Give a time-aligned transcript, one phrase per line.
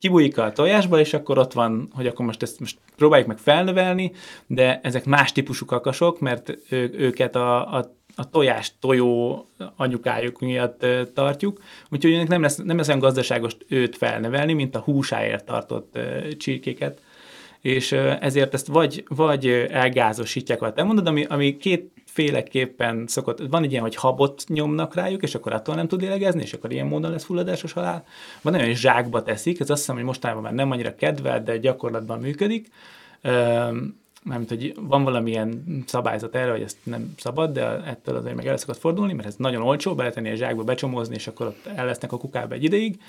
[0.00, 4.12] kibújik a tojásba, és akkor ott van, hogy akkor most ezt most próbáljuk meg felnövelni,
[4.46, 10.86] de ezek más típusú kakasok, mert ő, őket a, a a tojás tojó anyukájuk miatt
[11.14, 11.60] tartjuk,
[11.90, 15.98] úgyhogy nem lesz, nem lesz olyan gazdaságos őt felnevelni, mint a húsáért tartott
[16.38, 17.00] csirkéket,
[17.60, 23.62] és ezért ezt vagy, vagy elgázosítják, vagy te mondod, ami, ami két féleképpen szokott, van
[23.62, 26.86] egy ilyen, hogy habot nyomnak rájuk, és akkor attól nem tud lélegezni, és akkor ilyen
[26.86, 28.04] módon lesz fulladásos halál.
[28.42, 31.58] Van olyan, hogy zsákba teszik, ez azt hiszem, hogy mostanában már nem annyira kedvelt, de
[31.58, 32.70] gyakorlatban működik
[34.24, 38.56] mármint, hogy van valamilyen szabályzat erre, hogy ezt nem szabad, de ettől azért meg el
[38.56, 42.12] szokott fordulni, mert ez nagyon olcsó, beletenni a zsákba, becsomozni, és akkor ott el lesznek
[42.12, 43.00] a kukába egy ideig.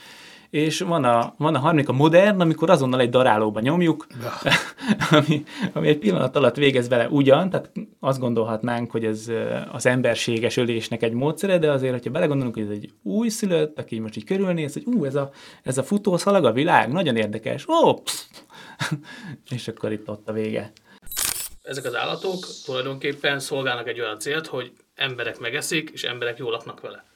[0.51, 4.07] És van a, van a harmadik, a modern, amikor azonnal egy darálóba nyomjuk,
[5.11, 5.43] ami,
[5.73, 9.31] ami egy pillanat alatt végez vele ugyan, tehát azt gondolhatnánk, hogy ez
[9.71, 13.99] az emberséges ölésnek egy módszere, de azért, hogyha belegondolunk, hogy ez egy új szülött, aki
[13.99, 15.31] most így körülnéz, hogy ú, ez a,
[15.63, 18.01] ez a futószalag a világ, nagyon érdekes, ó,
[19.55, 20.71] és akkor itt ott a vége.
[21.61, 26.81] Ezek az állatok tulajdonképpen szolgálnak egy olyan célt, hogy emberek megeszik, és emberek jól laknak
[26.81, 27.10] vele.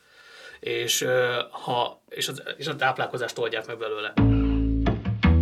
[0.59, 1.05] És,
[1.51, 4.13] ha, és, az, és a táplálkozást oldják meg belőle.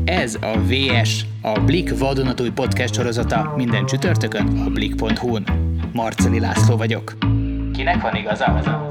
[0.06, 5.44] Ez a VS, a Blik vadonatúj podcast sorozata minden csütörtökön a blik.hu-n.
[5.94, 7.14] Marceli László vagyok.
[7.74, 8.90] Kinek van igaza?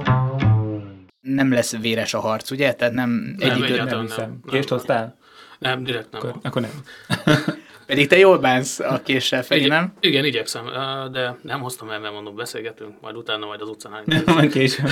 [1.21, 2.73] Nem lesz véres a harc, ugye?
[2.73, 4.41] Tehát nem, nem egyik nem, nem hiszem.
[4.47, 5.17] Kést hoztál?
[5.59, 6.21] Nem, direkt nem.
[6.21, 6.71] Akkor, akkor nem.
[7.87, 9.93] Pedig te jól bánsz a késsel, Feri, nem?
[10.01, 10.65] Igen, igyekszem,
[11.13, 14.89] de nem hoztam el, mert mondom, beszélgetünk, majd utána majd az utcán Majd később.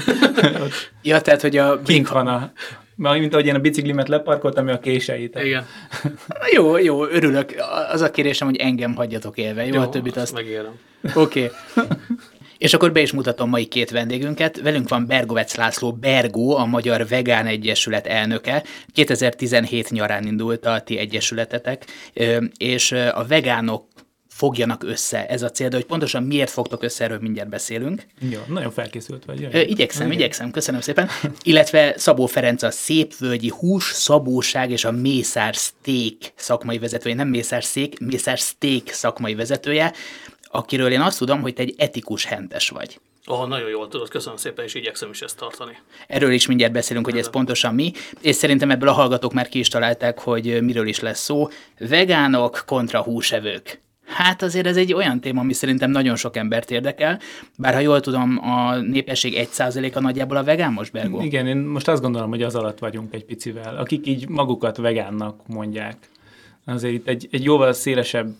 [1.02, 1.82] ja, tehát, hogy a...
[1.82, 2.52] Kink van a...
[2.96, 5.38] Mint ahogy én a biciklimet leparkoltam, ami a késeit.
[5.42, 5.66] Igen.
[6.56, 7.54] jó, jó, örülök.
[7.90, 9.66] Az a kérésem, hogy engem hagyjatok élve.
[9.66, 10.32] Jó, jó a többit azt...
[10.32, 10.78] Megérem.
[11.14, 11.50] Oké.
[11.74, 11.86] Okay.
[12.60, 14.60] És akkor be is mutatom mai két vendégünket.
[14.60, 18.64] Velünk van Bergovec László Bergó, a Magyar Vegán Egyesület elnöke.
[18.92, 21.84] 2017 nyarán indult a ti egyesületetek,
[22.56, 23.86] és a vegánok
[24.28, 25.26] fogjanak össze.
[25.26, 28.02] Ez a cél, de hogy pontosan miért fogtok össze, erről mindjárt beszélünk.
[28.30, 29.40] Jó, nagyon felkészült vagy.
[29.40, 29.64] Jaj.
[29.64, 30.18] Igyekszem, Igen.
[30.18, 31.08] igyekszem, köszönöm szépen.
[31.42, 37.64] Illetve Szabó Ferenc a Szépvölgyi Hús, Szabóság és a Mészár Steak szakmai vezetője, nem Mészár
[37.64, 39.92] Szék, Mészár Steak szakmai vezetője
[40.50, 43.00] akiről én azt tudom, hogy te egy etikus hentes vagy.
[43.26, 45.78] Oh, nagyon jól tudod, köszönöm szépen, és igyekszem is ezt tartani.
[46.06, 49.58] Erről is mindjárt beszélünk, hogy ez pontosan mi, és szerintem ebből a hallgatók már ki
[49.58, 51.48] is találták, hogy miről is lesz szó.
[51.78, 53.80] Vegánok kontra húsevők.
[54.06, 57.20] Hát azért ez egy olyan téma, ami szerintem nagyon sok embert érdekel,
[57.56, 61.20] bár ha jól tudom, a népesség 1%-a nagyjából a vegán most, Bergó?
[61.20, 65.46] Igen, én most azt gondolom, hogy az alatt vagyunk egy picivel, akik így magukat vegánnak
[65.46, 65.96] mondják.
[66.64, 68.34] Azért itt egy, egy jóval szélesebb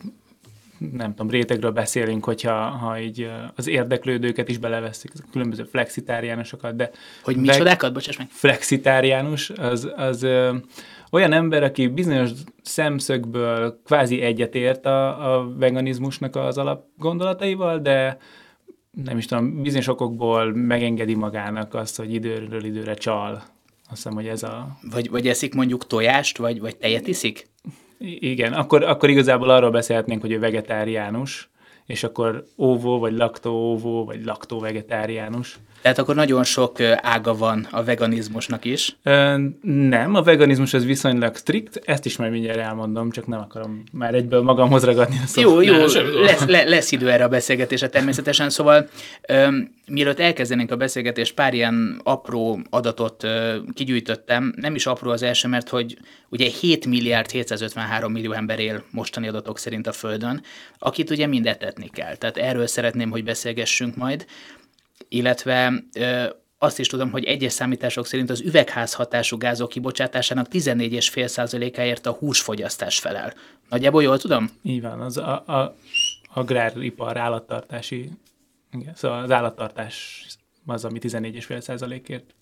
[0.93, 6.91] nem tudom, rétegről beszélünk, hogyha ha így az érdeklődőket is beleveszik, különböző flexitáriánusokat, de...
[7.23, 7.93] Hogy micsodákat?
[7.93, 8.27] Bocsáss meg.
[8.31, 10.57] Flexitáriánus, az, az ö,
[11.11, 12.31] olyan ember, aki bizonyos
[12.63, 18.19] szemszögből kvázi egyetért a, a veganizmusnak az alapgondolataival, de
[18.91, 23.33] nem is tudom, bizonyos okokból megengedi magának azt, hogy időről időre csal.
[23.33, 24.79] Azt hiszem, hogy ez a...
[24.91, 27.49] Vagy, vagy eszik mondjuk tojást, vagy, vagy tejet iszik?
[28.05, 31.49] Igen, akkor, akkor igazából arról beszélhetnénk, hogy ő vegetáriánus,
[31.87, 35.59] és akkor óvó, vagy laktó-óvó, vagy laktó-vegetáriánus.
[35.83, 38.97] Tehát akkor nagyon sok ága van a veganizmusnak is?
[39.03, 43.85] Ö, nem, a veganizmus az viszonylag strikt, ezt is majd mindjárt elmondom, csak nem akarom
[43.93, 45.45] már egyből magamhoz ragadni a szót.
[45.45, 45.77] Jó, jó,
[46.23, 48.89] lesz, le, lesz idő erre a beszélgetésre természetesen, szóval
[49.29, 55.23] öm, mielőtt elkezdenénk a beszélgetést, pár ilyen apró adatot ö, kigyűjtöttem, nem is apró az
[55.23, 55.99] első, mert hogy
[56.29, 60.43] ugye 7 milliárd 753 millió ember él mostani adatok szerint a Földön,
[60.79, 62.17] akit ugye mindet etetni kell.
[62.17, 64.27] Tehát erről szeretném, hogy beszélgessünk majd
[65.09, 65.85] illetve
[66.59, 73.35] azt is tudom, hogy egyes számítások szerint az üvegházhatású gázok kibocsátásának 14,5%-áért a húsfogyasztás felel.
[73.69, 74.51] Nagyjából jól tudom?
[74.63, 75.75] Így van, az a, a
[76.35, 78.11] agráripar állattartási,
[78.73, 80.27] igen, szóval az állattartás
[80.67, 82.35] az, ami 14,5%-ért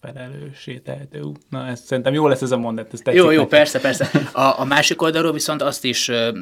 [0.00, 1.22] felelőssé tehető.
[1.48, 2.92] Na, ez szerintem jó lesz ez a mondat.
[2.92, 4.10] Ez jó, jó, persze, persze.
[4.32, 6.38] A, a másik oldalról viszont azt is ö,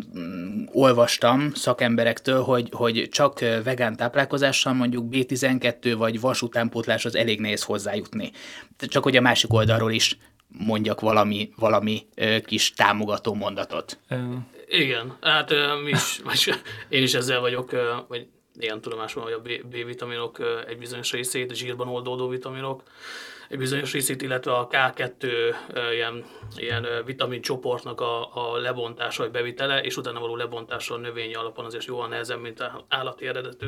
[0.72, 8.30] olvastam szakemberektől, hogy, hogy csak vegán táplálkozással mondjuk B12 vagy vas utánpótláshoz elég nehéz hozzájutni.
[8.78, 10.18] Csak hogy a másik oldalról is
[10.48, 13.98] mondjak valami, valami ö, kis támogató mondatot.
[14.68, 16.54] Igen, hát ö, mi is, vagy
[16.88, 18.26] én is ezzel vagyok, ö, vagy
[18.58, 20.38] ilyen tudomásom, hogy a B-vitaminok
[20.68, 22.82] egy bizonyos részét, zsírban oldódó vitaminok,
[23.56, 25.26] bizonyos részét, illetve a K2
[25.92, 26.24] ilyen,
[26.56, 31.64] ilyen vitamin csoportnak a, a lebontása vagy bevitele, és utána való lebontása a növényi alapon
[31.64, 33.66] azért jóval nehezebb, mint állati eredetű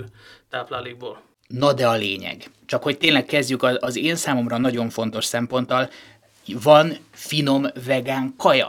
[0.51, 1.21] táplálékból.
[1.47, 2.51] Na de a lényeg.
[2.67, 5.91] Csak hogy tényleg kezdjük az én számomra nagyon fontos szemponttal,
[6.63, 8.69] van finom vegán kaja.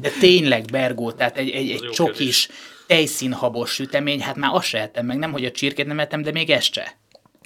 [0.00, 2.48] De tényleg, Bergó, tehát egy, egy, egy csokis,
[2.86, 6.30] tejszínhabos sütemény, hát már azt se ettem meg, nem hogy a csirkét nem ettem, de
[6.30, 6.96] még ezt se.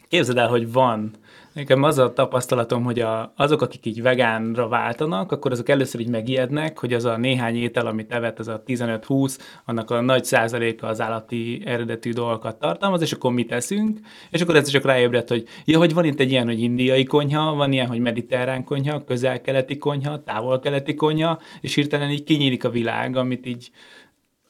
[0.09, 1.15] Képzeld el, hogy van.
[1.57, 6.09] Nekem az a tapasztalatom, hogy a, azok, akik így vegánra váltanak, akkor azok először így
[6.09, 10.87] megijednek, hogy az a néhány étel, amit evett, az a 15-20, annak a nagy százaléka
[10.87, 13.99] az állati eredetű dolgokat tartalmaz, és akkor mit teszünk,
[14.31, 17.55] és akkor ez csak ráébredt, hogy ja, hogy van itt egy ilyen, hogy indiai konyha,
[17.55, 23.17] van ilyen, hogy mediterrán konyha, közel-keleti konyha, távol-keleti konyha, és hirtelen így kinyílik a világ,
[23.17, 23.71] amit így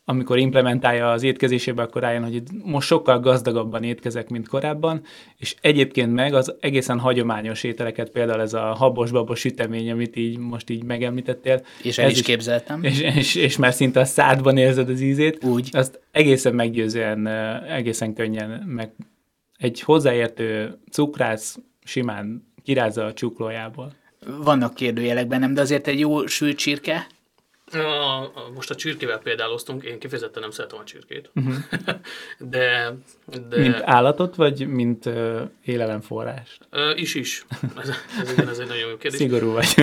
[0.08, 5.02] amikor implementálja az étkezésébe, akkor rájön, hogy most sokkal gazdagabban étkezek, mint korábban,
[5.36, 10.70] és egyébként meg az egészen hagyományos ételeket, például ez a habos-babos sütemény, amit így most
[10.70, 11.62] így megemlítettél.
[11.82, 12.82] És el is, is képzeltem.
[12.82, 15.44] És, és, és már szinte a szádban érzed az ízét.
[15.44, 15.68] Úgy.
[15.72, 17.26] Azt egészen meggyőzően,
[17.68, 18.92] egészen könnyen meg
[19.58, 23.92] egy hozzáértő cukrász simán kirázza a csuklójából.
[24.42, 27.06] Vannak kérdőjelek bennem, de azért egy jó sült csirke,
[27.72, 31.30] a, a, most a csirkével példáloztunk, én kifejezetten nem szeretem a csirkét.
[31.34, 31.54] Uh-huh.
[32.38, 32.96] de,
[33.48, 33.58] de...
[33.58, 36.68] Mint állatot, vagy mint uh, élelemforrást?
[36.72, 37.44] Uh, is is.
[37.76, 37.88] Ez,
[38.20, 39.20] ez, igen, ez egy nagyon jó kérdés.
[39.20, 39.74] Szigorú vagy.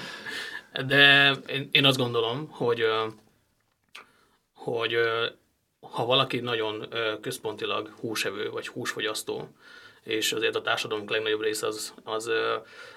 [0.86, 2.84] de én, én azt gondolom, hogy,
[4.54, 4.94] hogy
[5.80, 6.88] ha valaki nagyon
[7.20, 9.48] központilag húsevő, vagy húsfogyasztó,
[10.04, 12.30] és azért a társadalom legnagyobb része az, az,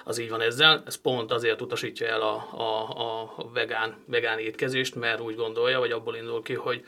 [0.03, 0.83] az így van ezzel.
[0.85, 2.89] Ez pont azért utasítja el a, a,
[3.35, 6.85] a vegán, vegán étkezést, mert úgy gondolja, vagy abból indul ki, hogy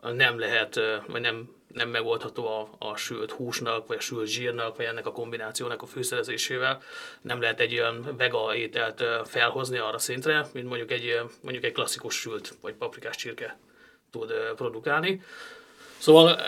[0.00, 4.86] nem lehet, vagy nem, nem megoldható a, a sült húsnak, vagy a sült zsírnak, vagy
[4.86, 6.82] ennek a kombinációnak a fűszerezésével.
[7.20, 12.14] Nem lehet egy olyan vega ételt felhozni arra szintre, mint mondjuk egy, mondjuk egy klasszikus
[12.14, 13.58] sült, vagy paprikás csirke
[14.10, 15.22] tud produkálni.
[16.00, 16.40] Szóval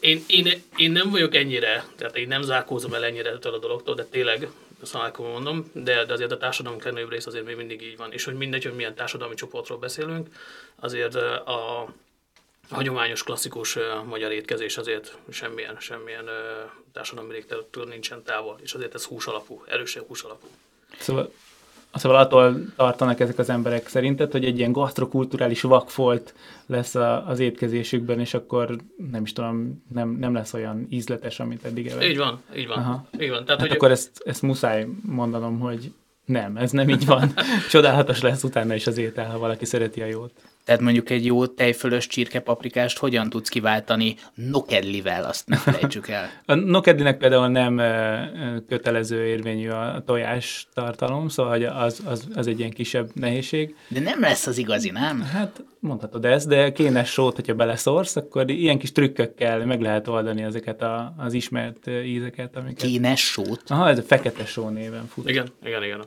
[0.00, 3.94] én, én, én nem vagyok ennyire, tehát én nem zárkózom el ennyire ettől a dologtól,
[3.94, 4.48] de tényleg,
[4.80, 8.12] azt mondom, de, de azért a társadalom legnagyobb rész azért még mindig így van.
[8.12, 10.28] És hogy mindegy, hogy milyen társadalmi csoportról beszélünk,
[10.80, 11.88] azért a,
[12.70, 18.94] hagyományos, klasszikus uh, magyar étkezés azért semmilyen, semmilyen uh, társadalmi légterültől nincsen távol, és azért
[18.94, 20.46] ez hús alapú, erősen hús alapú.
[20.98, 21.32] Szóval
[21.94, 26.34] Szóval attól tartanak ezek az emberek szerinted, hogy egy ilyen gasztrokulturális vakfolt
[26.66, 28.76] lesz a, az étkezésükben, és akkor
[29.10, 32.04] nem is tudom, nem, nem lesz olyan ízletes, amit eddig evett.
[32.04, 32.78] Így van, így van.
[32.78, 33.06] Aha.
[33.20, 33.44] Így van.
[33.44, 35.92] Tehát, hát hogy akkor ezt, ezt muszáj mondanom, hogy
[36.24, 37.32] nem, ez nem így van.
[37.70, 40.32] Csodálatos lesz utána is az étel, ha valaki szereti a jót.
[40.64, 46.30] Tehát mondjuk egy jó tejfölös csirkepaprikást hogyan tudsz kiváltani nokedlivel, azt ne felejtsük el.
[46.46, 47.76] A nokedlinek például nem
[48.68, 53.76] kötelező érvényű a tojás tartalom, szóval az, az, az egy ilyen kisebb nehézség.
[53.88, 55.22] De nem lesz az igazi, nem?
[55.22, 60.42] Hát mondhatod ezt, de kénes sót, hogyha beleszorsz, akkor ilyen kis trükkökkel meg lehet oldani
[60.42, 62.56] ezeket a, az ismert ízeket.
[62.56, 62.88] Amiket...
[62.88, 63.62] Kénes sót?
[63.66, 65.28] Aha, ez a fekete só néven fut.
[65.28, 66.04] Igen, igen, igen.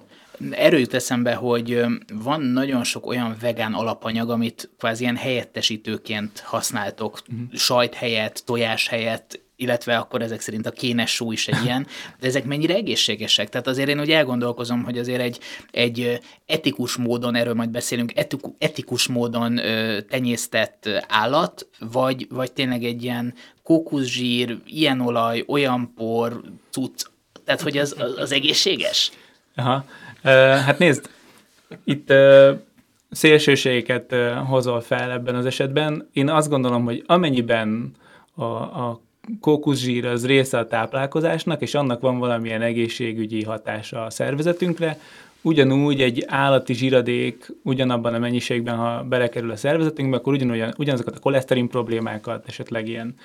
[0.51, 1.83] Erről jut eszembe, hogy
[2.13, 7.53] van nagyon sok olyan vegán alapanyag, amit kvázi ilyen helyettesítőként használtok, uh-huh.
[7.53, 11.87] sajt helyett, tojás helyett, illetve akkor ezek szerint a kénes só is egy ilyen,
[12.19, 13.49] de ezek mennyire egészségesek?
[13.49, 15.39] Tehát azért én úgy elgondolkozom, hogy azért egy,
[15.71, 18.13] egy etikus módon, erről majd beszélünk,
[18.57, 23.33] etikus módon ö, tenyésztett állat, vagy, vagy tényleg egy ilyen
[23.63, 27.05] kókuszsír, ilyen olaj, olyan por, cucc,
[27.45, 29.11] tehát hogy az, az, az egészséges?
[29.55, 29.85] Aha.
[30.33, 31.09] Hát nézd,
[31.83, 32.13] itt
[33.11, 34.15] szélsőségeket
[34.47, 36.09] hozol fel ebben az esetben.
[36.13, 37.91] Én azt gondolom, hogy amennyiben
[38.35, 39.01] a, a
[39.41, 44.99] kókuszsír az része a táplálkozásnak, és annak van valamilyen egészségügyi hatása a szervezetünkre,
[45.41, 51.19] ugyanúgy egy állati zsíradék ugyanabban a mennyiségben, ha belekerül a szervezetünkbe, akkor ugyanolyan, ugyanazokat a
[51.19, 53.15] koleszterin problémákat, esetleg ilyen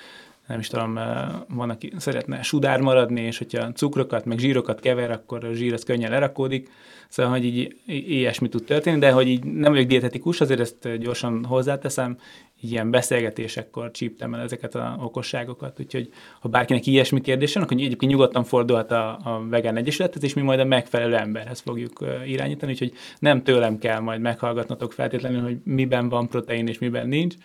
[0.47, 0.99] nem is tudom,
[1.47, 5.83] van, aki szeretne sudár maradni, és hogyha cukrokat, meg zsírokat kever, akkor a zsír az
[5.83, 6.69] könnyen lerakódik,
[7.09, 11.45] szóval, hogy így ilyesmi tud történni, de hogy így nem vagyok dietetikus, azért ezt gyorsan
[11.45, 12.17] hozzáteszem,
[12.61, 18.11] ilyen beszélgetésekkor csíptem el ezeket a okosságokat, úgyhogy ha bárkinek ilyesmi kérdés van, akkor egyébként
[18.11, 22.93] nyugodtan fordulhat a, a Vegán Egyesületet, és mi majd a megfelelő emberhez fogjuk irányítani, úgyhogy
[23.19, 27.35] nem tőlem kell majd meghallgatnotok feltétlenül, hogy miben van protein és miben nincs.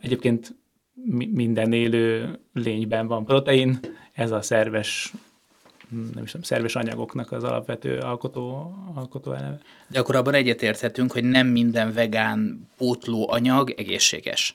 [0.00, 0.56] Egyébként
[1.30, 3.78] minden élő lényben van protein,
[4.12, 5.12] ez a szerves
[5.90, 9.58] nem is tudom, szerves anyagoknak az alapvető alkotó, alkotó eleme.
[9.88, 14.54] De akkor abban egyetérthetünk, hogy nem minden vegán pótló anyag egészséges.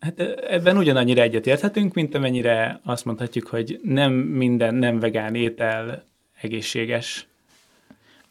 [0.00, 6.04] Hát ebben ugyanannyira egyetérthetünk, mint amennyire azt mondhatjuk, hogy nem minden nem vegán étel
[6.40, 7.26] egészséges.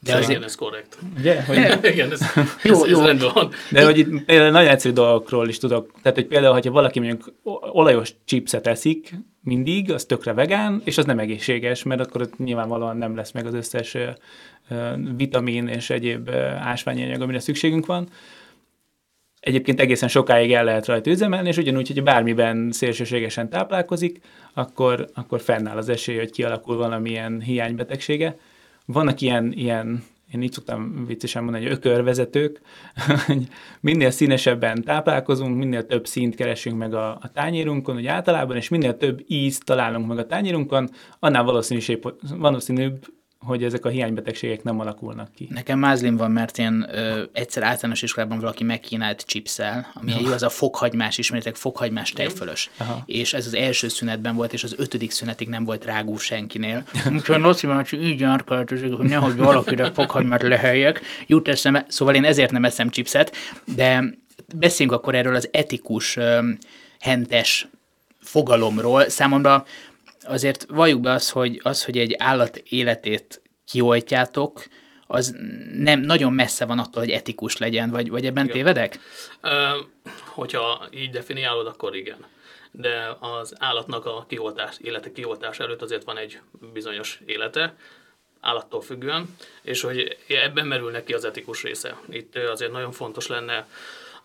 [0.08, 0.30] De azért...
[0.30, 0.98] Igen, ez korrekt.
[1.20, 1.44] Ugye?
[1.44, 1.58] Hogy...
[1.84, 2.22] Igen, ez,
[2.64, 3.00] jó, ez, jó.
[3.00, 3.50] Ez rendben van.
[3.72, 5.92] De hogy itt például nagyon egyszerű dolgokról is tudok.
[6.02, 7.34] Tehát, hogy például, hogyha valaki mondjuk
[7.72, 12.98] olajos chipset eszik mindig, az tökre vegán, és az nem egészséges, mert akkor ott nyilvánvalóan
[12.98, 13.98] nem lesz meg az összes
[15.16, 18.08] vitamin és egyéb ásványi anyag, amire szükségünk van.
[19.40, 24.20] Egyébként egészen sokáig el lehet rajta üzemelni, és ugyanúgy, hogy bármiben szélsőségesen táplálkozik,
[24.54, 28.38] akkor, akkor fennáll az esély, hogy kialakul valamilyen hiánybetegsége.
[28.88, 30.04] Vannak ilyen, ilyen
[30.34, 32.62] én így szoktam viccesen mondani, hogy ökörvezetők,
[33.26, 33.48] hogy
[33.80, 38.98] minél színesebben táplálkozunk, minél több színt keresünk meg a, a tányérunkon, hogy általában, és minél
[38.98, 40.90] több ízt találunk meg a tányérunkon,
[41.20, 41.44] annál
[42.38, 43.08] valószínűbb,
[43.40, 45.48] hogy ezek a hiánybetegségek nem alakulnak ki.
[45.52, 50.20] Nekem mázlim van, mert én ö, egyszer általános iskolában valaki megkínált chipszel, ami no.
[50.20, 52.70] igaz a fokhagymás, ismeritek, fokhagymás tejfölös.
[52.78, 53.04] Aha.
[53.06, 56.84] És ez az első szünetben volt, és az ötödik szünetig nem volt rágú senkinél.
[57.14, 61.02] Úgyhogy Laci bácsi így járkáltozik, hogy nehogy valakire fokhagymát leheljek.
[61.28, 63.36] Jut eszembe, szóval én ezért nem eszem chipset,
[63.76, 64.04] de
[64.56, 66.50] beszéljünk akkor erről az etikus, ö,
[67.00, 67.68] hentes
[68.28, 69.10] fogalomról.
[69.10, 69.66] Számomra
[70.28, 74.64] azért valljuk be az, hogy, az, hogy egy állat életét kioltjátok,
[75.08, 75.36] az
[75.74, 78.56] nem nagyon messze van attól, hogy etikus legyen, vagy, vagy ebben igen.
[78.56, 79.00] tévedek?
[79.42, 79.70] Ö,
[80.26, 82.26] hogyha így definiálod, akkor igen.
[82.72, 86.40] De az állatnak a kioltás, élete kioltás előtt azért van egy
[86.74, 87.76] bizonyos élete,
[88.40, 91.98] állattól függően, és hogy ebben merül neki az etikus része.
[92.10, 93.68] Itt azért nagyon fontos lenne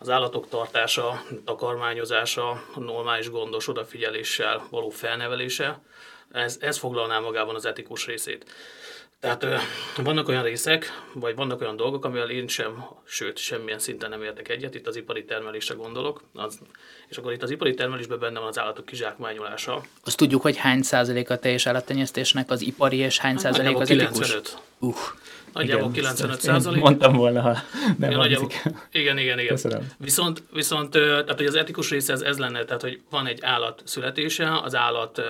[0.03, 5.81] az állatok tartása, takarmányozása, normális gondos odafigyeléssel való felnevelése,
[6.31, 8.45] ez, ez foglalná magában az etikus részét.
[9.19, 9.45] Tehát
[10.03, 14.49] vannak olyan részek, vagy vannak olyan dolgok, amivel én sem, sőt, semmilyen szinten nem értek
[14.49, 16.59] egyet, itt az ipari termelésre gondolok, az,
[17.07, 19.83] és akkor itt az ipari termelésben benne van az állatok kizsákmányolása.
[20.03, 24.35] Azt tudjuk, hogy hány százalék a teljes állattenyésztésnek az ipari, és hány százalék az 95.
[24.35, 24.53] etikus?
[24.79, 24.95] Uh.
[25.53, 26.81] Nagyjából igen, 95 százalék.
[26.81, 27.57] Mondtam volna, ha
[27.97, 28.49] nem igen, nagyjából,
[28.91, 29.53] igen, igen, igen.
[29.53, 29.91] Köszönöm.
[29.97, 33.81] Viszont, viszont tehát, hogy az etikus része ez, ez lenne, tehát, hogy van egy állat
[33.85, 35.21] születése, az állat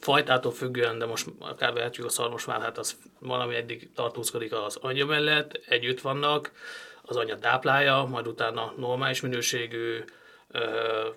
[0.00, 5.60] fajtától függően, de most akár vehetjük a szarmosválhát, az valami eddig tartózkodik az anyja mellett,
[5.68, 6.52] együtt vannak,
[7.02, 10.04] az anya táplálja, majd utána normális minőségű,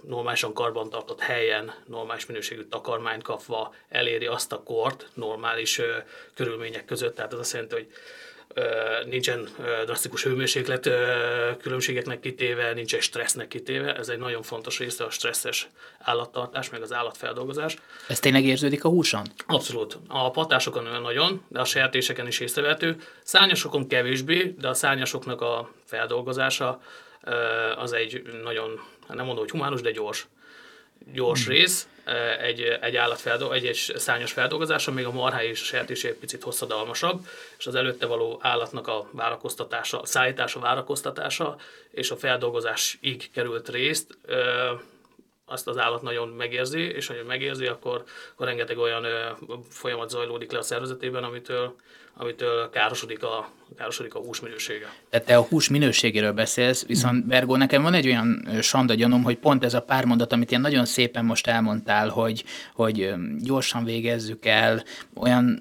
[0.08, 5.82] normálisan karbantartott helyen, normális minőségű takarmányt kapva eléri azt a kort normális
[6.34, 7.16] körülmények között.
[7.16, 7.88] Tehát ez azt jelenti, hogy
[9.06, 9.50] nincsen
[9.86, 10.90] drasztikus hőmérséklet
[11.62, 13.96] különbségeknek kitéve, nincsen stressznek kitéve.
[13.96, 17.78] Ez egy nagyon fontos része a stresszes állattartás, meg az állatfeldolgozás.
[18.08, 19.26] Ez tényleg érződik a húson?
[19.48, 19.98] Abszolút.
[20.08, 22.96] A patásokon olyan nagyon, de a sertéseken is észrevehető.
[23.24, 26.82] Szárnyasokon kevésbé, de a szárnyasoknak a feldolgozása
[27.76, 30.28] az egy nagyon, hát nem mondom, hogy humánus, de gyors
[31.14, 31.54] gyors hmm.
[31.54, 31.88] rész,
[32.42, 36.44] egy, egy állatfeldol, egy, egy szányos feldolgozása, még a marhá és a sertés egy picit
[36.44, 37.28] hosszadalmasabb,
[37.58, 41.56] és az előtte való állatnak a várakoztatása, szállítása, várakoztatása
[41.92, 44.18] és a feldolgozásig került részt,
[45.52, 48.04] azt az állat nagyon megérzi, és ha megérzi, akkor,
[48.34, 49.06] akkor rengeteg olyan
[49.70, 51.76] folyamat zajlódik le a szervezetében, amitől
[52.22, 54.94] amitől károsodik a, károsodik a hús minősége.
[55.10, 59.38] Tehát te a hús minőségéről beszélsz, viszont Bergó, nekem van egy olyan sanda gyanom, hogy
[59.38, 62.44] pont ez a pár mondat, amit ilyen nagyon szépen most elmondtál, hogy,
[62.74, 64.84] hogy gyorsan végezzük el,
[65.16, 65.60] olyan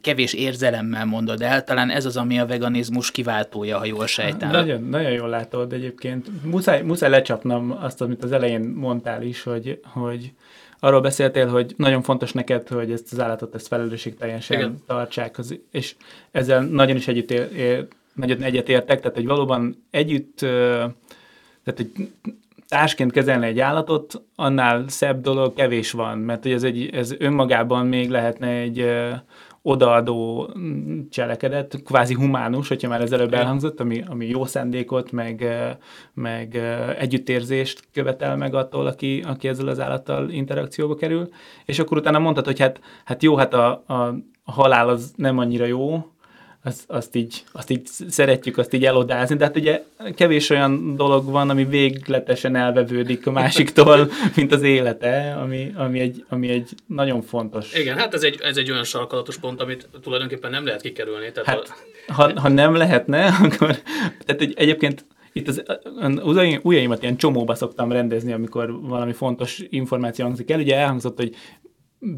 [0.00, 4.50] kevés érzelemmel mondod el, talán ez az, ami a veganizmus kiváltója, ha jól sejtem.
[4.50, 6.26] Nagyon, nagyon jól látod egyébként.
[6.44, 10.32] Muszáj, muszáj lecsapnom azt, amit az elején mondtál is, hogy, hogy
[10.80, 14.82] arról beszéltél, hogy nagyon fontos neked, hogy ezt az állatot ezt felelősségteljesen Igen.
[14.86, 15.94] tartsák, az, és
[16.30, 22.10] ezzel nagyon is együtt ér, ér, nagyon egyet értek, tehát hogy valóban együtt, tehát hogy
[22.68, 27.86] társként kezelni egy állatot, annál szebb dolog kevés van, mert hogy ez, egy, ez önmagában
[27.86, 28.86] még lehetne egy
[29.62, 30.50] odaadó
[31.10, 35.46] cselekedet, kvázi humánus, hogyha már ez előbb elhangzott, ami, ami jó szándékot, meg,
[36.14, 36.56] meg
[36.98, 41.28] együttérzést követel meg attól, aki, aki ezzel az állattal interakcióba kerül,
[41.64, 43.94] és akkor utána mondtad, hogy hát, hát jó, hát a, a,
[44.44, 46.06] a halál az nem annyira jó,
[46.62, 49.82] azt, azt, így, azt így szeretjük, azt így elodázni, de hát ugye
[50.14, 56.24] kevés olyan dolog van, ami végletesen elvevődik a másiktól, mint az élete, ami, ami, egy,
[56.28, 57.74] ami egy nagyon fontos.
[57.74, 61.32] Igen, hát ez egy, ez egy olyan sarkalatos pont, amit tulajdonképpen nem lehet kikerülni.
[61.32, 61.74] Tehát hát,
[62.06, 62.12] a...
[62.12, 63.78] ha, ha nem lehetne, akkor
[64.24, 65.62] tehát egy, egyébként itt az,
[66.22, 70.60] az ujjaimat ilyen csomóba szoktam rendezni, amikor valami fontos információ hangzik el.
[70.60, 71.34] Ugye elhangzott, hogy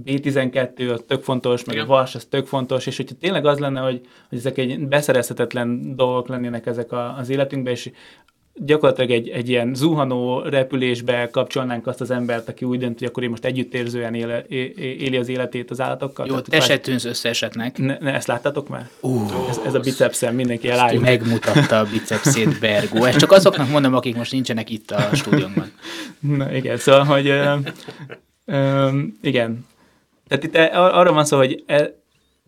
[0.04, 1.86] B12 az tök fontos, meg Igen.
[1.86, 5.96] a vas az tök fontos, és hogyha tényleg az lenne, hogy, hogy ezek egy beszerezhetetlen
[5.96, 7.90] dolgok lennének ezek a, az életünkben, és
[8.54, 13.22] gyakorlatilag egy, egy ilyen zuhanó repülésbe kapcsolnánk azt az embert, aki úgy dönt, hogy akkor
[13.22, 16.26] én most együttérzően éle, éli az életét az állatokkal.
[16.26, 17.78] Jó, te se tűnsz összeesetnek.
[17.78, 18.88] Ne, ne, ezt láttátok már?
[19.00, 21.02] Uh, ez, ez a bicepszem, mindenki elálljon.
[21.02, 23.04] Megmutatta a bicepszét Bergó.
[23.04, 25.72] Ezt csak azoknak mondom, akik most nincsenek itt a stúdiónkban.
[26.38, 27.54] Na igen, szóval, hogy ö,
[28.44, 28.88] ö,
[29.22, 29.68] igen.
[30.30, 31.94] Tehát itt arra van szó, hogy e,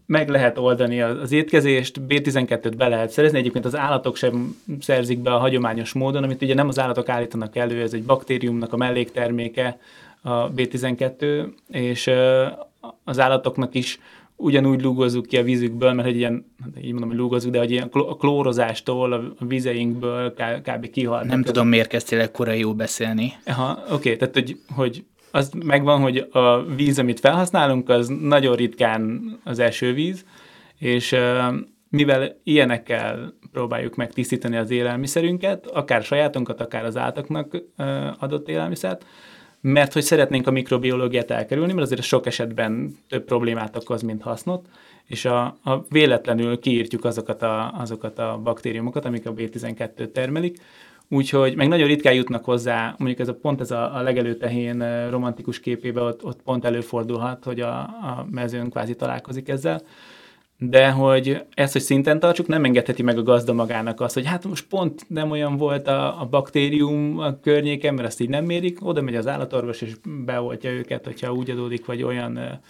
[0.06, 5.34] meg lehet oldani az étkezést, B12-t be lehet szerezni, egyébként az állatok sem szerzik be
[5.34, 9.78] a hagyományos módon, amit ugye nem az állatok állítanak elő, ez egy baktériumnak a mellékterméke,
[10.22, 12.10] a B12, és
[13.04, 13.98] az állatoknak is
[14.36, 16.44] ugyanúgy lúgozzuk ki a vízükből, mert hogy ilyen,
[16.82, 20.90] így mondom, hogy lúgozzuk, de hogy ilyen a klórozástól, a vizeinkből kb.
[20.90, 21.24] kihalt.
[21.24, 23.32] Nem tudom, miért kezdtél ekkora jó beszélni.
[23.46, 28.56] Aha, oké, okay, tehát hogy, hogy az megvan, hogy a víz, amit felhasználunk, az nagyon
[28.56, 30.24] ritkán az esővíz,
[30.78, 31.16] és
[31.88, 37.56] mivel ilyenekkel próbáljuk meg tisztítani az élelmiszerünket, akár sajátunkat, akár az áltaknak
[38.18, 39.04] adott élelmiszert,
[39.60, 44.68] mert hogy szeretnénk a mikrobiológiát elkerülni, mert azért sok esetben több problémát okoz, mint hasznot,
[45.06, 50.58] és a, a véletlenül kiírtjuk azokat a, azokat a baktériumokat, amik a B12-t termelik,
[51.12, 55.60] Úgyhogy meg nagyon ritkán jutnak hozzá, mondjuk ez a pont ez a, a legelőtehén romantikus
[55.60, 59.82] képébe ott, ott pont előfordulhat, hogy a, a mezőn kvázi találkozik ezzel.
[60.58, 64.44] De hogy ezt, hogy szinten tartsuk, nem engedheti meg a gazda magának azt, hogy hát
[64.44, 68.86] most pont nem olyan volt a, a baktérium a környéken, mert ezt így nem mérik,
[68.86, 72.60] oda megy az állatorvos és beoltja őket, hogyha úgy adódik, vagy olyan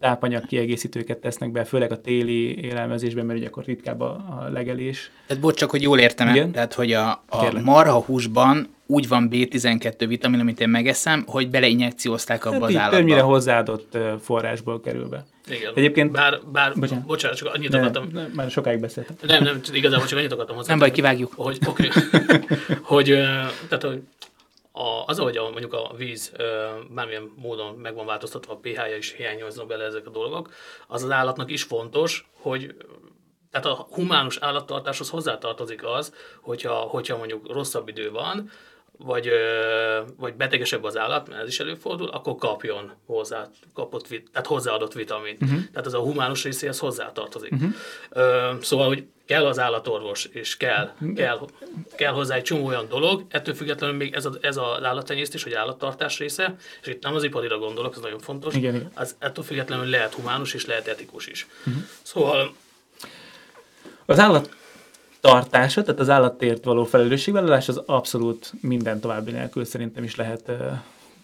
[0.00, 5.10] tápanyag kiegészítőket tesznek be, főleg a téli élelmezésben, mert ugye akkor ritkább a, a legelés.
[5.26, 6.52] Tehát bocs, csak hogy jól értem Igen?
[6.52, 12.44] tehát hogy a, a marha húsban úgy van B12 vitamin, amit én megeszem, hogy beleinjekciózták
[12.44, 12.96] abba hát az állatba.
[12.96, 15.24] Többnyire hozzáadott forrásból kerül be.
[15.48, 15.72] Igen.
[15.74, 16.10] Egyébként...
[16.10, 18.08] Bár, bár bocsánat, bocsánat csak annyit akartam...
[18.12, 19.16] Nem, már sokáig beszéltem.
[19.22, 20.68] Nem, nem, igazából csak annyit akartam hozzá.
[20.68, 21.32] Nem baj, kivágjuk.
[21.36, 21.88] Hogy, okay,
[22.82, 23.06] hogy,
[23.68, 24.02] tehát, hogy
[24.72, 28.96] a, az, hogy a, mondjuk a víz ö, bármilyen módon meg van változtatva, a pH-ja
[28.96, 30.52] is hiányoznak bele ezek a dolgok,
[30.86, 32.74] az az állatnak is fontos, hogy
[33.50, 38.50] tehát a humánus állattartáshoz hozzátartozik az, hogyha, hogyha mondjuk rosszabb idő van,
[38.98, 39.30] vagy,
[40.16, 45.42] vagy betegesebb az állat, mert ez is előfordul, akkor kapjon hozzá, kapott, tehát hozzáadott vitamint.
[45.42, 45.60] Uh-huh.
[45.70, 47.52] Tehát az a humánus részéhez hozzátartozik.
[47.52, 48.60] Uh-huh.
[48.62, 51.48] Szóval, hogy kell az állatorvos, és kell, kell,
[51.94, 55.52] kell hozzá egy csomó olyan dolog, ettől függetlenül még ez, a, ez az állattenyésztés, vagy
[55.52, 58.90] állattartás része, és itt nem az iparira gondolok, ez nagyon fontos, igen, igen.
[58.94, 61.46] Az, ettől függetlenül lehet humánus és lehet etikus is.
[61.66, 61.82] Uh-huh.
[62.02, 62.54] Szóval
[64.06, 64.56] az állat
[65.22, 70.52] tartása, tehát az állattért való felelősségvállalás az abszolút minden további nélkül szerintem is lehet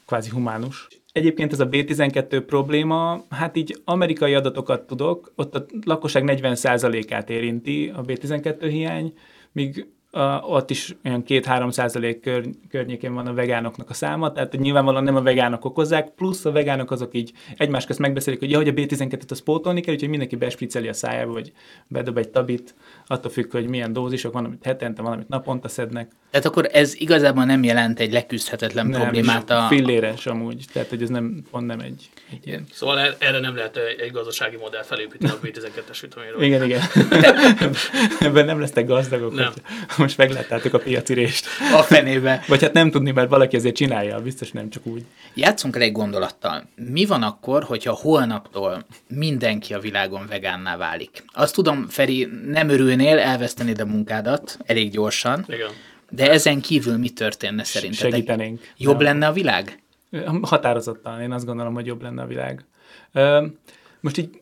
[0.06, 0.88] kvázi humánus.
[1.12, 7.92] Egyébként ez a B12 probléma, hát így amerikai adatokat tudok, ott a lakosság 40%-át érinti
[7.96, 9.12] a B12 hiány,
[9.52, 14.58] míg Uh, ott is olyan 2-3 százalék kör, környékén van a vegánoknak a száma, tehát
[14.58, 18.56] nyilvánvalóan nem a vegánok okozzák, plusz a vegánok azok így egymás közt megbeszélik, hogy ja,
[18.56, 21.52] hogy a B12-et az pótolni kell, úgyhogy mindenki bespriceli a szájába, vagy
[21.86, 22.74] bedob egy tabit,
[23.06, 26.10] attól függ, hogy milyen dózisok van, amit hetente, van, amit naponta szednek.
[26.30, 29.66] Tehát akkor ez igazából nem jelent egy leküzdhetetlen nem, problémát a...
[29.68, 32.64] Filléres amúgy, tehát hogy ez nem, pont nem egy, egy ilyen.
[32.72, 36.42] Szóval er- erre nem lehet egy gazdasági modell felépíteni a B12-es vitaminról.
[36.42, 36.80] Igen, igen.
[38.20, 39.34] Ebben nem lesztek gazdagok.
[39.34, 39.52] Nem.
[39.98, 41.46] Most megláttátok a piaci részt.
[41.74, 42.42] A fenébe.
[42.48, 45.04] Vagy hát nem tudni, mert valaki azért csinálja, biztos nem csak úgy.
[45.34, 46.68] Játszunk el egy gondolattal.
[46.74, 51.24] Mi van akkor, hogyha holnaptól mindenki a világon vegánná válik?
[51.26, 55.44] Azt tudom, Feri, nem örülnél, elvesztenéd a munkádat elég gyorsan.
[55.48, 55.70] Igen
[56.10, 58.10] de ezen kívül mi történne szerintetek?
[58.10, 58.72] Segítenénk.
[58.76, 59.82] Jobb lenne a világ?
[60.42, 62.64] Határozottan, én azt gondolom, hogy jobb lenne a világ.
[64.00, 64.40] Most így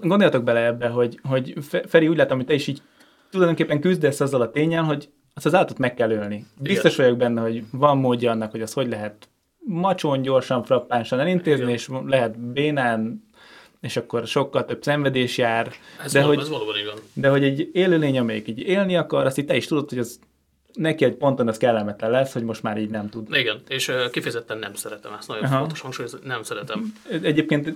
[0.00, 1.54] gondoljatok bele ebbe, hogy, hogy
[1.88, 2.82] Feri, úgy látom, hogy te is így
[3.30, 6.46] tulajdonképpen küzdesz azzal a tényen, hogy azt az állatot meg kell ölni.
[6.60, 7.04] Biztos Igen.
[7.04, 11.74] vagyok benne, hogy van módja annak, hogy az hogy lehet macson, gyorsan, frappánsan elintézni, Igen.
[11.74, 13.24] és lehet bénán,
[13.80, 15.72] és akkor sokkal több szenvedés jár.
[16.04, 17.02] Ez de, valóban, hogy, ez valóban van.
[17.12, 20.18] de hogy egy élőlény, amelyik így élni akar, azt itt te is tudod, hogy az
[20.72, 23.34] neki egy ponton az kellemetlen lesz, hogy most már így nem tud.
[23.34, 25.58] Igen, és kifejezetten nem szeretem ezt, nagyon Aha.
[25.58, 26.92] fontos hangsúly, nem szeretem.
[27.22, 27.72] Egyébként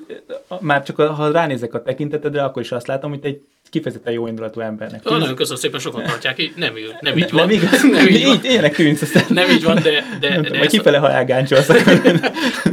[0.60, 4.60] már csak ha ránézek a tekintetedre, akkor is azt látom, hogy egy kifejezetten jó indulatú
[4.60, 5.02] embernek.
[5.02, 5.18] Tűnsz.
[5.18, 7.46] Nagyon köszönöm szépen, sokan tartják, így nem, nem így van.
[7.46, 8.38] Nem, igaz, nem így, van.
[8.42, 9.02] Ilyenek tűnsz.
[9.02, 9.24] Aztán.
[9.28, 9.90] Nem így van, de...
[10.20, 11.66] de, nem de tudom, vagy kifele hajálgáncsolsz.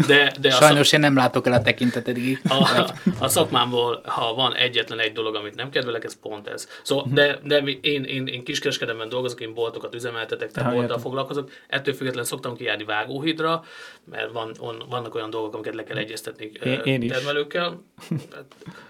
[0.07, 2.41] de, de Sajnos én nem látok el a tekintetedig.
[2.49, 6.67] A, a szakmámból, ha van egyetlen egy dolog, amit nem kedvelek, ez pont ez.
[6.83, 11.51] Szóval, de, de én, én, én kiskereskedemben dolgozok, én boltokat üzemeltetek, tehát bolttal foglalkozok.
[11.67, 13.63] Ettől függetlenül szoktam kijárni vágóhidra,
[14.11, 17.83] mert van, on, vannak olyan dolgok, amiket le kell egyeztetni én, én termelőkkel.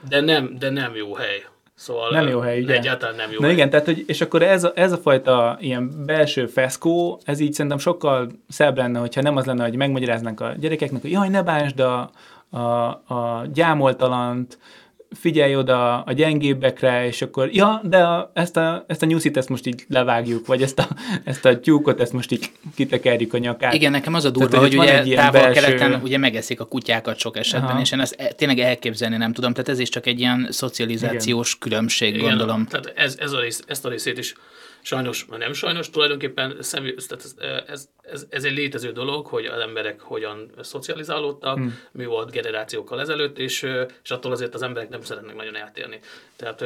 [0.09, 1.43] De nem, de nem jó hely
[1.77, 2.73] Szóval Nem jó hely, ugye?
[2.73, 3.53] Egyáltalán nem jó Na hely.
[3.53, 7.53] igen, tehát hogy, és akkor ez a, ez a fajta ilyen belső feszkó, ez így
[7.53, 11.43] szerintem sokkal szebb lenne, hogyha nem az lenne, hogy megmagyaráznánk a gyerekeknek, hogy jaj, ne
[11.43, 12.09] bánsd a,
[12.49, 12.59] a,
[13.13, 14.57] a gyámoltalant,
[15.15, 19.49] figyelj oda a gyengébbekre, és akkor, ja, de a, ezt, a, ezt a nyuszit ezt
[19.49, 20.87] most így levágjuk, vagy ezt a,
[21.23, 23.73] ezt a tyúkot, ezt most így kitekerjük a nyakát.
[23.73, 27.17] Igen, nekem az a durva, Tehát, hogy hogy ugye távol-keleten belső- ugye megeszik a kutyákat
[27.17, 27.79] sok esetben, Aha.
[27.81, 31.57] és én ezt e- tényleg elképzelni nem tudom, tehát ez is csak egy ilyen szocializációs
[31.57, 32.65] különbség, Igen, gondolom.
[32.65, 34.33] Tehát ez, ez a rész, ezt a részét is
[34.87, 37.35] sajnos, vagy nem sajnos, tulajdonképpen személy, tehát ez,
[37.67, 41.79] ez, ez, ez, egy létező dolog, hogy az emberek hogyan szocializálódtak, hmm.
[41.91, 43.61] mi volt generációkkal ezelőtt, és,
[44.03, 45.99] és attól azért az emberek nem szeretnek nagyon eltérni.
[46.35, 46.63] Tehát,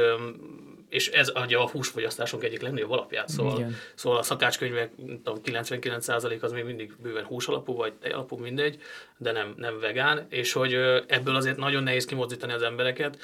[0.89, 3.29] és ez adja a húsfogyasztásunk egyik legnagyobb alapját.
[3.29, 3.75] Szóval, Igen.
[3.95, 8.81] szóval a szakácskönyvek tudom, 99% az még mindig bőven hús alapú, vagy tej alapú, mindegy,
[9.17, 10.73] de nem, nem vegán, és hogy
[11.07, 13.17] ebből azért nagyon nehéz kimozdítani az embereket.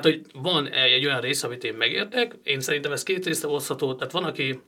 [0.00, 3.94] Tehát, hogy van egy, olyan rész, amit én megértek, én szerintem ez két részre osztható,
[3.94, 4.60] tehát van, aki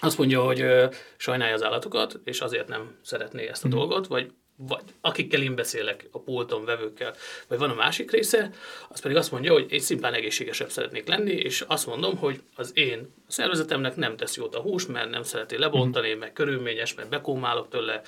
[0.00, 3.76] azt mondja, hogy ö, sajnálja az állatokat, és azért nem szeretné ezt a Mhm.
[3.76, 7.14] dolgot, vagy, vagy akikkel én beszélek a pulton, vevőkkel,
[7.48, 8.50] vagy van a másik része,
[8.88, 12.70] az pedig azt mondja, hogy én szimplán egészségesebb szeretnék lenni, és azt mondom, hogy az
[12.74, 16.18] én szervezetemnek nem tesz jót a hús, mert nem szereti lebontani, Mhm.
[16.18, 18.00] meg körülményes, mert bekómálok tőle,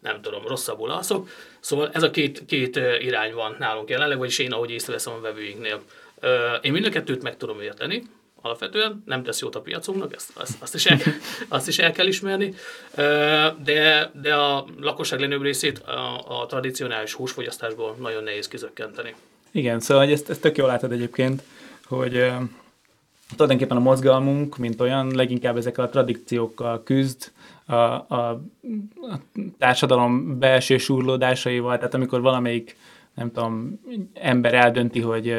[0.00, 1.28] nem tudom, rosszabbul alszok.
[1.60, 5.82] Szóval ez a két, két irány van nálunk jelenleg, vagyis én, ahogy észreveszem a vevőinknél.
[6.60, 8.02] Én mind a kettőt meg tudom érteni,
[8.46, 10.98] alapvetően nem tesz jót a piacunknak, ezt, azt, azt, is el,
[11.48, 12.54] azt is el kell ismerni,
[13.64, 19.14] de, de a lakosság legnagyobb részét a, a tradicionális húsfogyasztásból nagyon nehéz kizökkenteni.
[19.50, 21.42] Igen, szóval hogy ezt, ezt tök jól látod egyébként,
[21.84, 22.30] hogy ö,
[23.36, 27.32] tulajdonképpen a mozgalmunk, mint olyan, leginkább ezekkel a tradíciókkal küzd,
[27.66, 28.40] a, a,
[28.94, 29.20] a
[29.58, 32.76] társadalom belső súrlódásaival, tehát amikor valamelyik,
[33.14, 33.80] nem tudom,
[34.14, 35.34] ember eldönti, hogy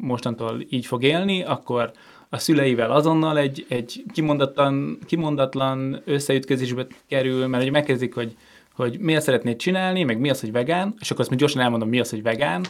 [0.00, 1.92] mostantól így fog élni, akkor
[2.28, 8.36] a szüleivel azonnal egy, egy kimondatlan, kimondatlan összeütközésbe kerül, mert hogy megkezdik, hogy,
[8.74, 11.88] hogy miért szeretnéd csinálni, meg mi az, hogy vegán, és akkor azt még gyorsan elmondom,
[11.88, 12.64] mi az, hogy vegán,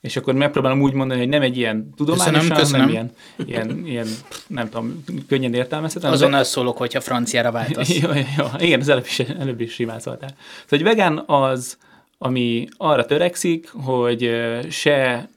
[0.00, 2.86] és akkor megpróbálom úgy mondani, hogy nem egy ilyen tudományosan, Köszönöm, köszönöm.
[2.86, 3.10] nem ilyen,
[3.46, 4.06] ilyen, ilyen,
[4.46, 6.06] nem tudom, könnyen értelmezhető.
[6.06, 7.98] hanem Azonnal szólok, hogyha franciára váltasz.
[8.00, 8.44] jó, jó, jó.
[8.58, 10.28] Igen, az előbb is, előbb is simán szóltál.
[10.28, 11.78] Szóval, hogy vegán az,
[12.18, 14.30] ami arra törekszik, hogy
[14.70, 15.28] se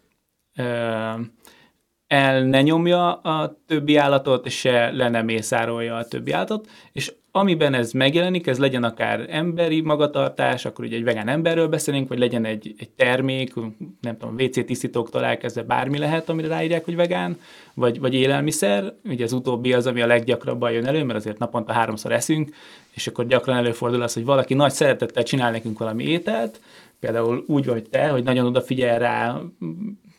[2.08, 7.74] el ne nyomja a többi állatot, se le nem mészárolja a többi állatot, és amiben
[7.74, 12.46] ez megjelenik, ez legyen akár emberi magatartás, akkor ugye egy vegán emberről beszélünk, vagy legyen
[12.46, 13.54] egy, egy termék,
[14.02, 17.40] nem tudom, WC tisztítóktól elkezdve bármi lehet, amire ráírják, hogy vegán,
[17.74, 21.74] vagy, vagy élelmiszer, ugye az utóbbi az, ami a leggyakrabban jön elő, mert azért naponta
[21.74, 22.56] háromszor eszünk,
[22.94, 26.62] és akkor gyakran előfordul az, hogy valaki nagy szeretettel csinál nekünk valami ételt,
[27.00, 29.42] például úgy vagy te, hogy nagyon odafigyel rá,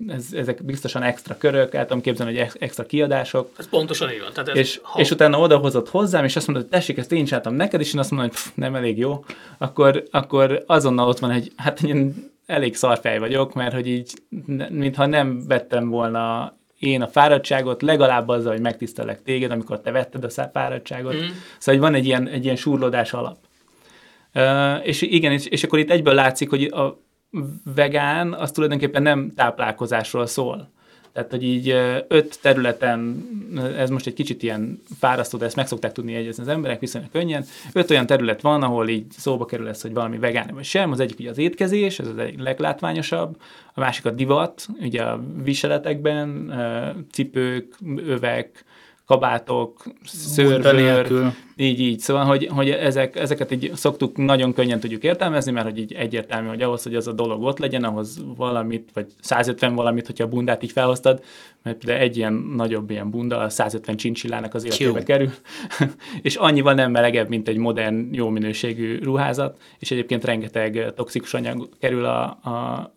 [0.08, 4.20] ez, ezek biztosan extra körök, el tudom képzelni, hogy ex- extra kiadások, Ez pontosan így
[4.20, 4.32] van.
[4.32, 7.54] Tehát ez, és, és utána odahozott hozzám, és azt mondod, hogy tessék, ezt én csináltam
[7.54, 9.24] neked, és én azt mondom, hogy pff, nem elég jó,
[9.58, 14.12] akkor, akkor azonnal ott van, hogy hát én elég szarfej vagyok, mert hogy így,
[14.46, 19.90] ne- mintha nem vettem volna én a fáradtságot, legalább azzal, hogy megtisztelek téged, amikor te
[19.90, 21.14] vetted a fáradtságot.
[21.14, 21.18] Mm.
[21.58, 23.36] Szóval hogy van egy ilyen, egy ilyen súrlódás alap.
[24.34, 27.05] Uh, és igen, és, és akkor itt egyből látszik, hogy a
[27.74, 30.68] vegán az tulajdonképpen nem táplálkozásról szól.
[31.12, 31.74] Tehát, hogy így
[32.08, 33.28] öt területen,
[33.76, 37.10] ez most egy kicsit ilyen fárasztó, de ezt meg szokták tudni jegyezni az emberek viszonylag
[37.10, 37.44] könnyen.
[37.72, 40.92] Öt olyan terület van, ahol így szóba kerül ez, hogy valami vegán vagy sem.
[40.92, 43.40] Az egyik ugye az étkezés, ez az egyik leglátványosabb.
[43.74, 46.52] A másik a divat, ugye a viseletekben,
[47.12, 47.74] cipők,
[48.06, 48.64] övek,
[49.06, 51.98] kabátok, szőrbőr, így, így.
[51.98, 56.48] Szóval, hogy, hogy ezek, ezeket így szoktuk, nagyon könnyen tudjuk értelmezni, mert hogy így egyértelmű,
[56.48, 60.28] hogy ahhoz, hogy az a dolog ott legyen, ahhoz valamit, vagy 150 valamit, hogyha a
[60.28, 61.22] bundát így felhoztad,
[61.62, 65.30] mert például egy ilyen nagyobb ilyen bunda, a 150 csincsillának az életébe kerül,
[66.22, 71.68] és annyival nem melegebb, mint egy modern, jó minőségű ruházat, és egyébként rengeteg toxikus anyag
[71.78, 72.92] kerül a, a, a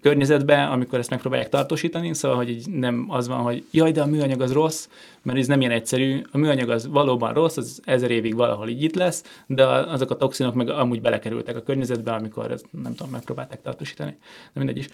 [0.00, 4.06] környezetbe, amikor ezt megpróbálják tartósítani, szóval, hogy így nem az van, hogy jaj, de a
[4.06, 4.88] műanyag az rossz,
[5.22, 6.22] mert ez nem ilyen egyszerű.
[6.32, 10.16] A műanyag az valóban rossz, az ezer évig valahol így itt lesz, de azok a
[10.16, 14.16] toxinok meg amúgy belekerültek a környezetbe, amikor ezt nem tudom, megpróbálták tartósítani.
[14.52, 14.88] De mindegy is.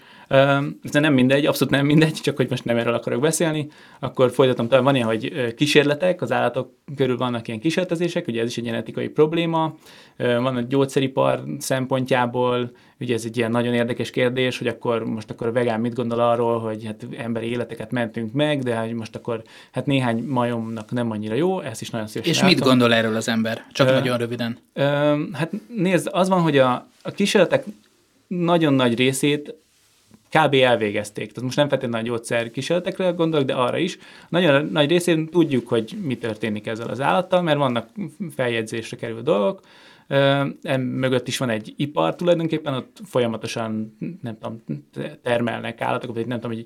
[0.83, 3.67] Ez nem mindegy, abszolút nem mindegy, csak hogy most nem erről akarok beszélni.
[3.99, 4.83] Akkor folytatom tovább.
[4.83, 9.07] Van ilyen, hogy kísérletek, az állatok körül vannak ilyen kísérletezések, ugye ez is egy genetikai
[9.07, 9.75] probléma.
[10.17, 15.47] Van a gyógyszeripar szempontjából, ugye ez egy ilyen nagyon érdekes kérdés, hogy akkor most akkor
[15.47, 19.41] a vegán mit gondol arról, hogy hát emberi életeket mentünk meg, de hogy most akkor
[19.71, 22.67] hát néhány majomnak nem annyira jó, ezt is nagyon szívesen És mit látom.
[22.67, 23.65] gondol erről az ember?
[23.71, 24.57] Csak Ö, nagyon röviden.
[24.73, 24.83] Ö,
[25.33, 27.65] hát nézd, az van, hogy a, a kísérletek
[28.27, 29.55] nagyon nagy részét
[30.31, 30.53] kb.
[30.53, 31.27] elvégezték.
[31.27, 33.97] Tehát most nem feltétlenül a gyógyszer kísérletekre gondolok, de arra is.
[34.29, 37.89] Nagyon nagy részén tudjuk, hogy mi történik ezzel az állattal, mert vannak
[38.35, 39.61] feljegyzésre kerülő dolgok,
[40.77, 44.63] mögött is van egy ipar tulajdonképpen, ott folyamatosan nem tudom,
[45.23, 46.65] termelnek állatokat, vagy nem tudom, hogy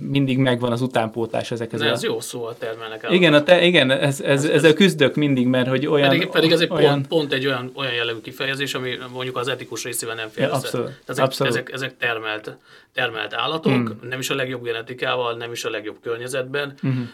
[0.00, 1.80] mindig megvan az utánpótlás ezekhez.
[1.80, 2.06] ez a...
[2.06, 3.14] jó szó, a termelnek állatokat.
[3.14, 6.08] Igen, a te, igen ez, ez, ez, ezzel küzdök mindig, mert hogy olyan...
[6.08, 6.92] Pedig, pedig ez egy olyan...
[6.92, 10.52] pont, pont, egy olyan, olyan jellegű kifejezés, ami mondjuk az etikus részével nem fér ja,
[10.52, 11.52] abszolút, ezek, abszolút.
[11.52, 12.56] Ezek, ezek termelt,
[12.92, 13.98] termelt állatok, hmm.
[14.08, 16.74] nem is a legjobb genetikával, nem is a legjobb környezetben.
[16.80, 17.10] Hmm.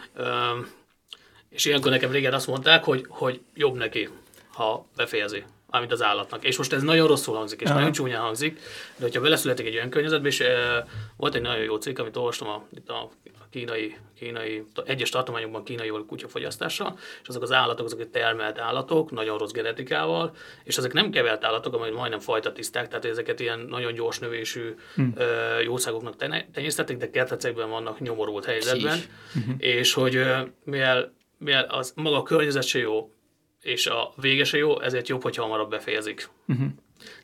[1.49, 4.09] és ilyenkor nekem régen azt mondták, hogy, hogy jobb neki
[4.53, 5.43] ha befejezi
[5.75, 6.43] amit az állatnak.
[6.43, 7.77] És most ez nagyon rosszul hangzik, és Aha.
[7.77, 8.59] nagyon csúnyán hangzik,
[8.95, 10.85] de hogyha beleszületik egy olyan környezetbe, és e,
[11.17, 13.09] volt egy nagyon jó cikk, amit olvastam a, itt a,
[13.53, 19.51] kínai, kínai, egyes tartományokban kínai kutyafogyasztással, és azok az állatok, azok termelt állatok, nagyon rossz
[19.51, 24.19] genetikával, és ezek nem kevert állatok, amely majdnem fajta tiszták, tehát ezeket ilyen nagyon gyors
[24.19, 25.15] növésű hmm.
[25.63, 26.15] jószágoknak
[26.51, 28.97] tenyésztették, de kertecekben vannak nyomorult helyzetben,
[29.33, 29.55] hmm.
[29.57, 30.25] és hogy
[30.63, 33.11] mivel, mivel az maga a környezet se jó,
[33.63, 36.29] és a végese jó, ezért jobb, hogyha hamarabb befejezik.
[36.47, 36.67] Uh-huh.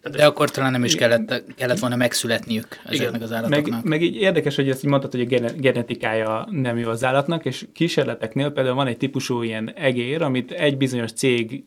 [0.01, 3.21] Tehát De akkor talán nem is kellett, kellett volna megszületniük ezeknek igen.
[3.21, 3.71] az állatoknak.
[3.71, 7.45] Meg, meg így érdekes, hogy ezt így mondtad, hogy a genetikája nem jó az állatnak,
[7.45, 11.63] és kísérleteknél például van egy típusú ilyen egér, amit egy bizonyos cég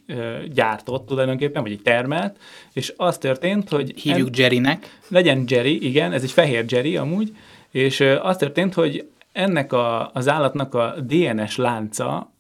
[0.53, 2.37] gyártott tulajdonképpen, vagy egy termelt,
[2.73, 4.01] és az történt, hogy...
[4.01, 4.99] Hívjuk en, Jerrynek.
[5.09, 7.37] Legyen Jerry, igen, ez egy fehér Jerry amúgy,
[7.71, 12.33] és az történt, hogy ennek a, az állatnak a DNS lánca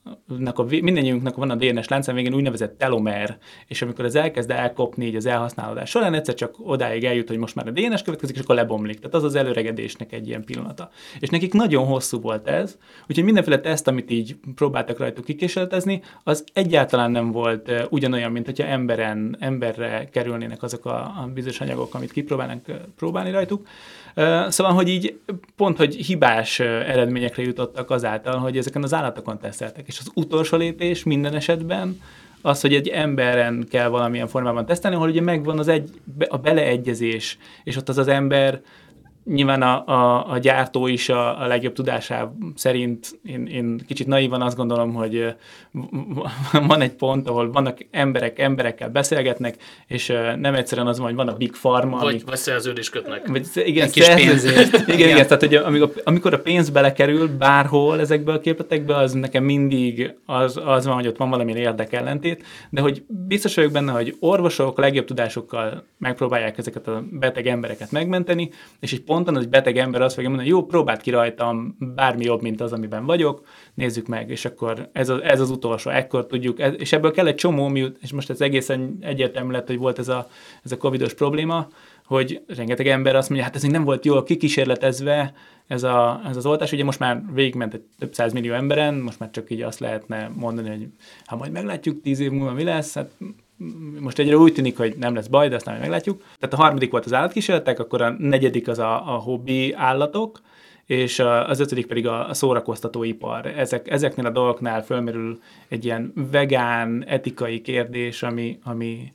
[0.55, 5.16] a, mindennyiunknak van a DNS láncán végén úgynevezett telomer, és amikor az elkezd elkopni így
[5.16, 8.55] az elhasználódás során, egyszer csak odáig eljut, hogy most már a DNS következik, és akkor
[8.55, 8.96] lebomlik.
[8.98, 10.90] Tehát az az előregedésnek egy ilyen pillanata.
[11.20, 12.78] És nekik nagyon hosszú volt ez,
[13.09, 18.64] úgyhogy mindenféle teszt, amit így próbáltak rajtuk kikísérletezni, az egyáltalán nem volt ugyanolyan, mint hogyha
[18.66, 23.66] emberen, emberre kerülnének azok a, a bizonyos anyagok, amit kipróbálnak próbálni rajtuk.
[24.48, 25.18] Szóval, hogy így
[25.57, 29.87] pont, hogy hibás eredményekre jutottak azáltal, hogy ezeken az állatokon teszteltek.
[29.87, 32.01] És az utolsó lépés minden esetben
[32.42, 35.90] az, hogy egy emberen kell valamilyen formában tesztelni, ahol ugye megvan az egy,
[36.29, 38.61] a beleegyezés, és ott az az ember
[39.25, 44.42] nyilván a, a, a gyártó is a, a legjobb tudásá szerint, én, én kicsit naívan
[44.42, 45.35] azt gondolom, hogy
[46.52, 49.56] van egy pont, ahol vannak emberek, emberekkel beszélgetnek,
[49.87, 50.06] és
[50.38, 51.98] nem egyszerűen az van, hogy van a Big Pharma.
[51.98, 53.28] Vagy, amik, vagy szerződés kötnek.
[53.28, 54.66] Vagy, igen, kis pénzért.
[54.66, 59.12] igen, igen, igen, tehát hogy amikor, amikor a pénz belekerül bárhol ezekből a képletekbe, az
[59.12, 63.92] nekem mindig az, az van, hogy ott van valamilyen érdekellentét, de hogy biztos vagyok benne,
[63.92, 69.48] hogy orvosok legjobb tudásokkal megpróbálják ezeket a beteg embereket megmenteni, és egy ponton az egy
[69.48, 73.42] beteg ember azt fogja mondani, jó, próbált ki rajtam, bármi jobb, mint az, amiben vagyok,
[73.74, 77.26] nézzük meg, és akkor ez, a, ez az utolsó, ekkor tudjuk, ez, és ebből kell
[77.26, 80.28] egy csomó, miut, és most ez egészen egyértelmű lett, hogy volt ez a,
[80.64, 81.68] ez a covidos probléma,
[82.06, 85.35] hogy rengeteg ember azt mondja, hát ez még nem volt jól kikísérletezve,
[85.66, 89.18] ez, a, ez az oltás, ugye most már végigment egy több száz millió emberen, most
[89.18, 90.87] már csak így azt lehetne mondani, hogy
[91.24, 93.11] ha majd meglátjuk tíz év múlva mi lesz, hát
[94.00, 96.22] most egyre úgy tűnik, hogy nem lesz baj, de aztán meglátjuk.
[96.38, 100.40] Tehát a harmadik volt az állatkísérletek, akkor a negyedik az a, a hobbi állatok,
[100.92, 103.46] és az ötödik pedig a, szórakoztatóipar.
[103.46, 109.12] Ezek, ezeknél a dolgoknál fölmerül egy ilyen vegán, etikai kérdés, ami, ami,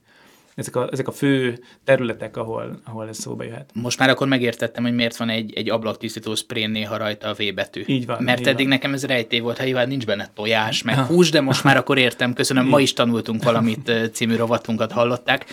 [0.55, 3.69] ezek a, ezek a fő területek, ahol, ahol ez szóba jöhet.
[3.73, 7.53] Most már akkor megértettem, hogy miért van egy, egy ablaktisztító sprén néha rajta a V
[7.55, 7.83] betű.
[7.85, 8.23] Így van.
[8.23, 8.73] Mert így eddig van.
[8.73, 11.97] nekem ez rejtély volt, ha nyilván nincs benne tojás, meg hús, de most már akkor
[11.97, 12.33] értem.
[12.33, 15.45] Köszönöm, ma is tanultunk valamit című rovatunkat hallották.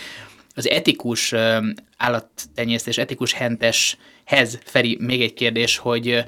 [0.55, 1.33] Az etikus
[1.97, 6.25] állattenyésztés, etikus henteshez, Feri, még egy kérdés, hogy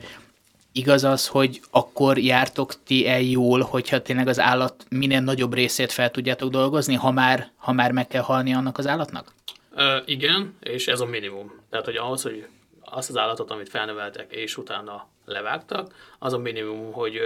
[0.71, 5.91] igaz az, hogy akkor jártok ti el jól, hogyha tényleg az állat minél nagyobb részét
[5.91, 9.33] fel tudjátok dolgozni, ha már, ha már meg kell halni annak az állatnak?
[9.75, 11.51] Ö, igen, és ez a minimum.
[11.69, 12.47] Tehát, hogy ahhoz, hogy
[12.81, 17.19] azt az állatot, amit felneveltek, és utána levágtak, az a minimum, hogy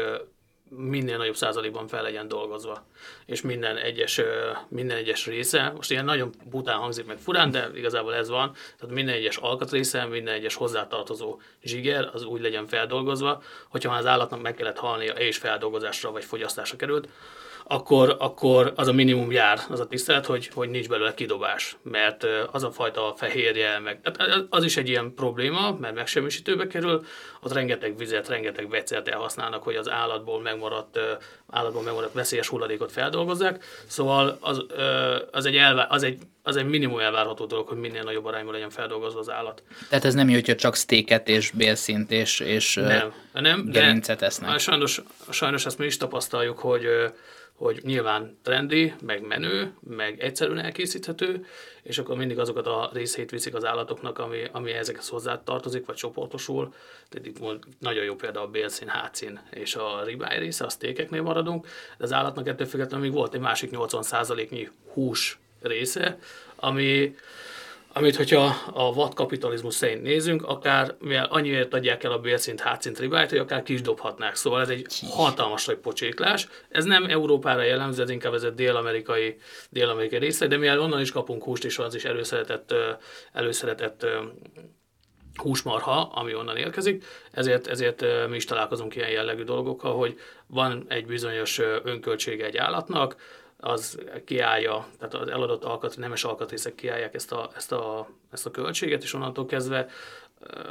[0.75, 2.85] minél nagyobb százalékban fel legyen dolgozva.
[3.25, 4.21] És minden egyes,
[4.67, 8.95] minden egyes része, most ilyen nagyon bután hangzik meg furán, de igazából ez van, tehát
[8.95, 14.41] minden egyes alkatrésze, minden egyes hozzátartozó zsiger, az úgy legyen feldolgozva, hogyha már az állatnak
[14.41, 17.07] meg kellett halnia és feldolgozásra vagy fogyasztásra került,
[17.63, 22.27] akkor, akkor az a minimum jár, az a tisztelet, hogy, hogy nincs belőle kidobás, mert
[22.51, 27.05] az a fajta fehérje, meg, tehát az is egy ilyen probléma, mert megsemmisítőbe kerül,
[27.41, 30.99] ott rengeteg vizet, rengeteg vegyszert elhasználnak, hogy az állatból megmaradt,
[31.49, 34.65] állatból megmaradt veszélyes hulladékot feldolgozzák, szóval az,
[35.31, 38.69] az, egy, elvá, az, egy, az egy minimum elvárható dolog, hogy minél nagyobb arányban legyen
[38.69, 39.63] feldolgozva az állat.
[39.89, 44.59] Tehát ez nem jó, hogyha csak sztéket és bélszint és, és nem, nem, gerincet esznek.
[44.59, 46.87] Sajnos, sajnos ezt mi is tapasztaljuk, hogy
[47.61, 51.45] hogy nyilván trendi, meg menő, meg egyszerűen elkészíthető,
[51.83, 55.95] és akkor mindig azokat a részét viszik az állatoknak, ami, ami ezekhez hozzá tartozik, vagy
[55.95, 56.73] csoportosul.
[57.09, 57.39] Tehát itt
[57.79, 62.13] nagyon jó példa a bélszín, hátszín és a ribáj része, a sztékeknél maradunk, de az
[62.13, 66.17] állatnak ettől függetlenül még volt egy másik 80%-nyi hús része,
[66.55, 67.15] ami,
[67.93, 72.99] amit, hogyha a vad kapitalizmus szerint nézünk, akár mivel annyiért adják el a bélszint, hátszint
[72.99, 74.35] ribájt, hogy akár kis dobhatnák.
[74.35, 76.47] Szóval ez egy hatalmas nagy pocséklás.
[76.69, 79.37] Ez nem Európára jellemző, ez inkább ez a dél-amerikai,
[79.69, 82.73] dél-amerikai része, de mivel onnan is kapunk húst, és az is előszeretett,
[83.33, 84.05] előszeretett
[85.35, 91.05] húsmarha, ami onnan érkezik, ezért, ezért mi is találkozunk ilyen jellegű dolgokkal, hogy van egy
[91.05, 93.15] bizonyos önköltsége egy állatnak,
[93.61, 98.51] az kiállja, tehát az eladott alkat, nemes alkatrészek kiállják ezt a, ezt a, ezt a
[98.51, 99.87] költséget, és onnantól kezdve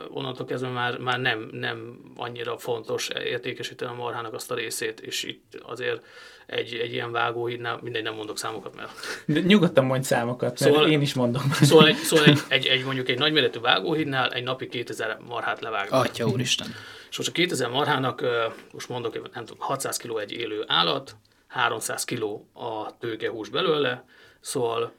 [0.08, 5.22] onnantól kezdve már, már nem, nem annyira fontos értékesíteni a marhának azt a részét, és
[5.22, 6.04] itt azért
[6.46, 8.90] egy, egy ilyen vágóhídnál, mindegy, nem mondok számokat, mert...
[9.26, 11.42] De nyugodtan mondj számokat, mert szóval, én is mondom.
[11.52, 16.04] Szóval, egy, szóval egy, egy, egy, mondjuk egy nagyméretű vágóhídnál egy napi 2000 marhát levágnak.
[16.04, 16.74] Atya úristen.
[17.10, 18.24] És most a 2000 marhának,
[18.72, 21.16] most mondok, nem tudom, 600 kg egy élő állat,
[21.50, 24.04] 300 kg a tőkehús belőle,
[24.40, 24.92] szóval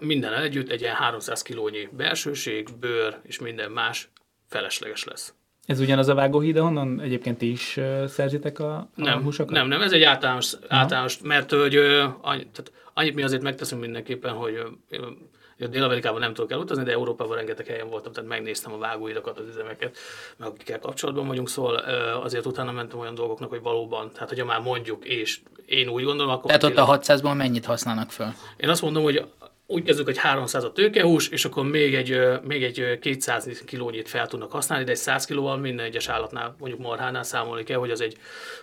[0.00, 4.08] minden együtt egy ilyen 300 kilónyi belsőség, bőr és minden más
[4.48, 5.34] felesleges lesz.
[5.66, 9.52] Ez ugyanaz a vágóhíd, honnan egyébként ti is szerzitek a, a nem, húsokat?
[9.52, 11.76] Nem, nem, ez egy általános, általános mert hogy
[12.20, 14.62] annyi, tehát annyit mi azért megteszünk mindenképpen, hogy
[15.56, 19.96] Dél-Amerikában nem tudok elutazni, de Európában rengeteg helyen voltam, tehát megnéztem a vágóidakat, az üzemeket,
[20.36, 21.74] meg akikkel kapcsolatban vagyunk, szóval
[22.22, 26.32] azért utána mentem olyan dolgoknak, hogy valóban, tehát hogyha már mondjuk, és én úgy gondolom,
[26.32, 26.46] akkor...
[26.46, 28.34] Tehát ott a 600-ból mennyit használnak fel?
[28.56, 29.26] Én azt mondom, hogy
[29.66, 34.26] úgy kezdődik, hogy 300 a tőkehús, és akkor még egy, még egy 200 kilónyit fel
[34.26, 38.00] tudnak használni, de egy 100 kilóval minden egyes állatnál, mondjuk marhánál számolni kell, hogy az
[38.00, 38.16] egy,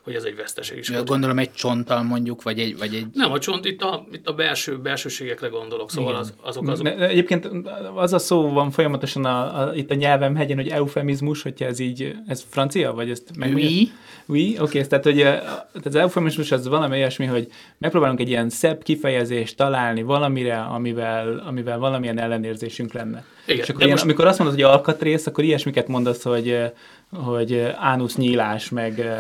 [0.04, 0.90] hogy az egy veszteség is.
[0.90, 2.78] Ja, gondolom egy csonttal mondjuk, vagy egy...
[2.78, 3.06] Vagy egy...
[3.14, 6.86] Nem, a csont itt a, itt a belső, belsőségekre gondolok, szóval az, azok azok.
[6.86, 7.50] De, egyébként
[7.96, 11.80] az a szó van folyamatosan a, a, itt a nyelvem hegyen, hogy eufemizmus, hogyha ez
[11.80, 13.54] így, ez francia, vagy ezt meg...
[13.54, 13.92] Oui.
[14.32, 18.50] Oui, oké, okay, tehát, hogy tehát az eufemizmus az valami olyasmi, hogy megpróbálunk egy ilyen
[18.50, 20.58] szebb kifejezést találni valamire,
[20.92, 23.24] amivel, amivel valamilyen ellenérzésünk lenne.
[23.52, 24.04] Igen, és akkor ilyen, most...
[24.04, 26.72] amikor azt mondod, hogy alkatrész, akkor ilyesmiket mondasz, hogy
[27.16, 29.20] hogy ánusz nyílás, meg,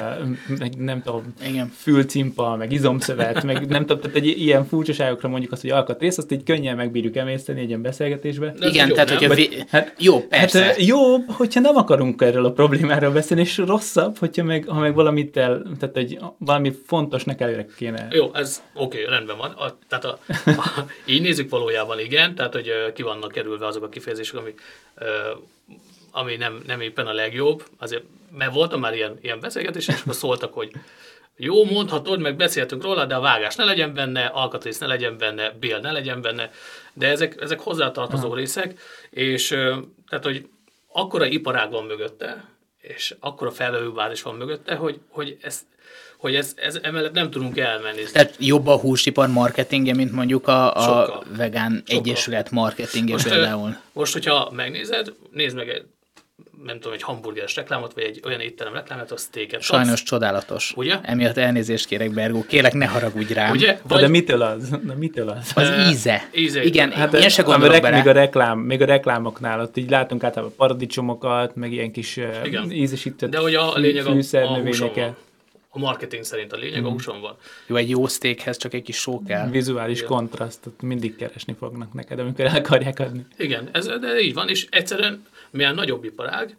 [0.59, 1.71] meg nem tudom, Igen.
[1.75, 6.31] fülcimpa, meg izomszövet, meg nem tudom, tehát egy ilyen furcsaságokra mondjuk azt, hogy alkatrész, azt
[6.31, 8.53] így könnyen megbírjuk emészteni egy ilyen beszélgetésbe.
[8.59, 9.49] De Igen, tehát hogyha vi...
[9.69, 10.63] hát, jó, persze.
[10.63, 14.95] Hát, jobb, hogyha nem akarunk erről a problémáról beszélni, és rosszabb, hogyha meg, ha meg
[14.95, 18.07] valamit el, tehát egy, valami fontosnak előre kéne.
[18.11, 19.51] Jó, ez oké, okay, rendben van.
[19.51, 23.89] A, tehát a, a, így nézzük valójában, igen, tehát hogy ki vannak kerülve azok a
[23.89, 24.61] kifejezések, amik
[26.11, 28.03] ami nem, nem éppen a legjobb, azért,
[28.37, 30.71] mert voltam már ilyen, ilyen beszélgetés, és akkor szóltak, hogy
[31.35, 35.51] jó, mondhatod, meg beszéltünk róla, de a vágás ne legyen benne, alkatrész ne legyen benne,
[35.59, 36.51] bél ne legyen benne,
[36.93, 38.35] de ezek, ezek hozzátartozó Aha.
[38.35, 38.79] részek,
[39.09, 39.47] és
[40.09, 40.47] tehát, hogy
[40.87, 42.45] akkora iparág van mögötte,
[42.77, 45.61] és akkora felvevőbázis van mögötte, hogy, hogy ez,
[46.21, 48.01] hogy ez, ez emellett nem tudunk elmenni.
[48.11, 51.97] Tehát jobb a húsipar marketingje, mint mondjuk a, a vegán Sokkal.
[51.97, 53.75] egyesület marketingje most, például.
[53.93, 55.83] Most, hogyha megnézed, nézd meg egy
[56.65, 60.03] nem tudom, egy hamburgeres reklámot, vagy egy olyan étterem reklámot, az téket Sajnos adsz.
[60.03, 60.73] csodálatos.
[60.75, 60.99] Ugye?
[61.01, 62.45] Emiatt elnézést kérek, Bergó.
[62.47, 63.51] Kérlek, ne haragudj rám.
[63.51, 63.79] Ugye?
[63.87, 64.01] Vagy...
[64.01, 64.69] De mitől az?
[64.69, 65.51] De mitől az?
[65.55, 66.29] Az íze.
[66.35, 66.63] íze.
[66.63, 70.23] Igen, hát én se gondolok rek, Még a, reklám, még a reklámoknál, ott így látunk
[70.23, 72.71] általában paradicsomokat, meg ilyen kis Igen.
[72.71, 74.61] ízesített De hogy a, a lényeg a, a
[75.73, 76.83] a marketing szerint a lényeg mm.
[76.83, 76.91] a mhm.
[76.91, 77.35] húson van.
[77.67, 79.49] Jó, egy jó steakhez csak egy kis só kell.
[79.49, 80.09] Vizuális Igen.
[80.09, 83.25] kontrasztot mindig keresni fognak neked, amikor el akarják adni.
[83.37, 86.57] Igen, ez, de így van, és egyszerűen milyen nagyobb iparág,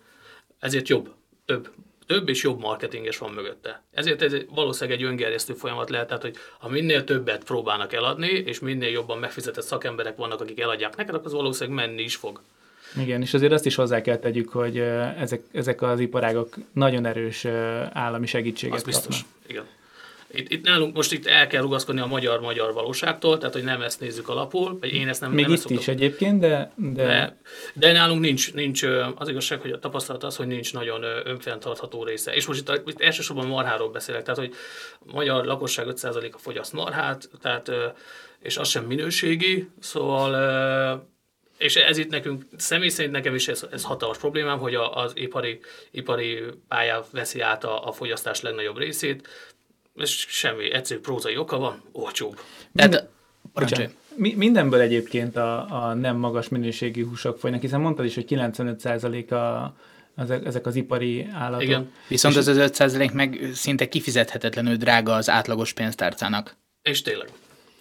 [0.59, 1.71] ezért jobb, több,
[2.07, 3.83] több és jobb marketinges van mögötte.
[3.91, 8.61] Ezért ez valószínűleg egy öngerjesztő folyamat lehet, tehát hogy ha minél többet próbálnak eladni, és
[8.61, 12.41] minél jobban megfizetett szakemberek vannak, akik eladják neked, akkor az valószínűleg menni is fog.
[13.01, 14.79] Igen, és azért azt is hozzá kell tegyük, hogy
[15.19, 17.45] ezek, ezek az iparágok nagyon erős
[17.93, 19.17] állami segítséget az biztos.
[19.17, 19.51] kapnak.
[19.51, 19.65] Igen.
[20.35, 24.01] Itt, itt nálunk most itt el kell rugaszkodni a magyar-magyar valóságtól, tehát hogy nem ezt
[24.01, 26.73] nézzük alapul, vagy én ezt nem Még nem itt is egyébként, de...
[26.77, 27.05] De...
[27.05, 27.37] de...
[27.75, 28.83] de nálunk nincs, nincs,
[29.15, 32.35] az igazság, hogy a tapasztalat az, hogy nincs nagyon önfenntartható része.
[32.35, 34.55] És most itt, itt elsősorban marháról beszélek, tehát hogy
[35.07, 37.71] a magyar lakosság 5%-a fogyaszt marhát, tehát,
[38.41, 41.11] és az sem minőségi, szóval
[41.63, 45.13] és ez itt nekünk, személy szerint nekem is ez, ez hatalmas problémám, hogy a, az
[45.15, 49.29] ipari, ipari pálya veszi át a, a fogyasztás legnagyobb részét,
[49.95, 52.41] és semmi egyszerű prózai oka van, olcsóbb.
[52.75, 53.09] Tehát,
[53.55, 53.95] Bocsánat.
[54.17, 59.31] Mi, mindenből egyébként a, a nem magas minőségi húsok folynak, hiszen mondtad is, hogy 95%
[59.31, 59.75] a
[60.17, 61.63] ezek, ezek az ipari állatok.
[61.63, 61.93] Igen.
[62.09, 66.57] Viszont az az 5% meg szinte kifizethetetlenül drága az átlagos pénztárcának.
[66.83, 67.29] És tényleg.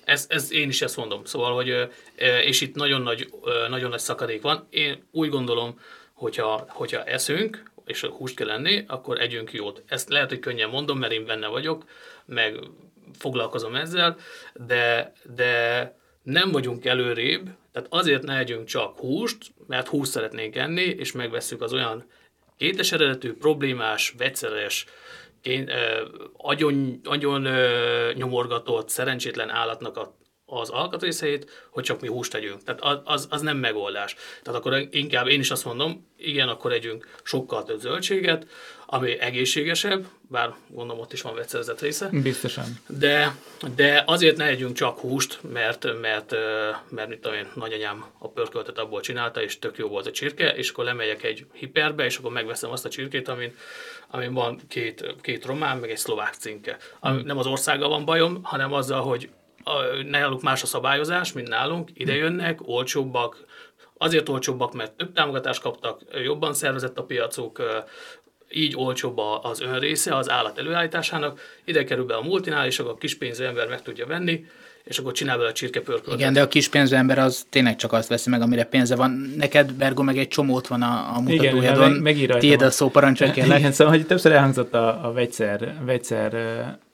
[0.04, 1.26] Ez, ez, én is ezt mondom.
[1.26, 1.90] Szóval, hogy,
[2.46, 3.34] és itt nagyon nagy,
[3.70, 4.68] nagyon nagy szakadék van.
[4.70, 5.80] Én úgy gondolom,
[6.14, 9.84] hogyha, hogyha eszünk, és húst kell lenni, akkor együnk jót.
[9.88, 11.84] Ezt lehet, hogy könnyen mondom, mert én benne vagyok,
[12.26, 12.60] meg
[13.20, 14.18] foglalkozom ezzel,
[14.54, 19.38] de, de nem vagyunk előrébb, tehát azért ne együnk csak húst,
[19.68, 22.06] mert húst szeretnénk enni, és megveszünk az olyan
[22.58, 24.86] kétes eredetű, problémás, vegyszeres,
[25.42, 26.06] én, ö,
[26.38, 30.16] agyon, agyon ö, nyomorgatott, szerencsétlen állatnak a
[30.60, 32.64] az alkatrészeit, hogy csak mi húst tegyünk.
[32.64, 34.16] Tehát az, az nem megoldás.
[34.44, 38.48] Tehát akkor inkább én is azt mondom, igen, akkor együnk sokkal több zöldséget,
[38.86, 42.10] ami egészségesebb, bár gondolom ott is van vegyszerezett része.
[42.12, 42.66] Biztosan.
[42.88, 43.36] De,
[43.76, 46.32] de azért ne együnk csak húst, mert, mert,
[46.90, 50.56] mert mit tudom én, nagyanyám a pörköltet abból csinálta, és tök jó volt a csirke,
[50.56, 53.56] és akkor lemegyek egy hiperbe, és akkor megveszem azt a csirkét, amin,
[54.08, 56.78] amin van két, két román, meg egy szlovák cinke.
[57.00, 59.30] Ami, nem az országgal van bajom, hanem azzal, hogy
[60.10, 63.46] náluk más a szabályozás, mint nálunk, ide jönnek, olcsóbbak,
[63.98, 67.62] azért olcsóbbak, mert több támogatást kaptak, jobban szervezett a piacuk,
[68.52, 72.98] így olcsóbb az önrésze az állat előállításának, ide kerül be a multinál, és akkor a
[72.98, 74.46] kispénzű ember meg tudja venni,
[74.84, 76.20] és akkor csinál bele a csirkepörköltet.
[76.20, 79.34] Igen, de a kispénzű ember az tényleg csak azt veszi meg, amire pénze van.
[79.38, 81.90] Neked, Bergo, meg egy csomót van a, a mutatójadon.
[81.90, 83.58] Igen, meg, Tiéd a szó, parancsolj kérlek.
[83.60, 86.36] Igen, szóval, hogy többször elhangzott a, a vegyszer, vegyszer,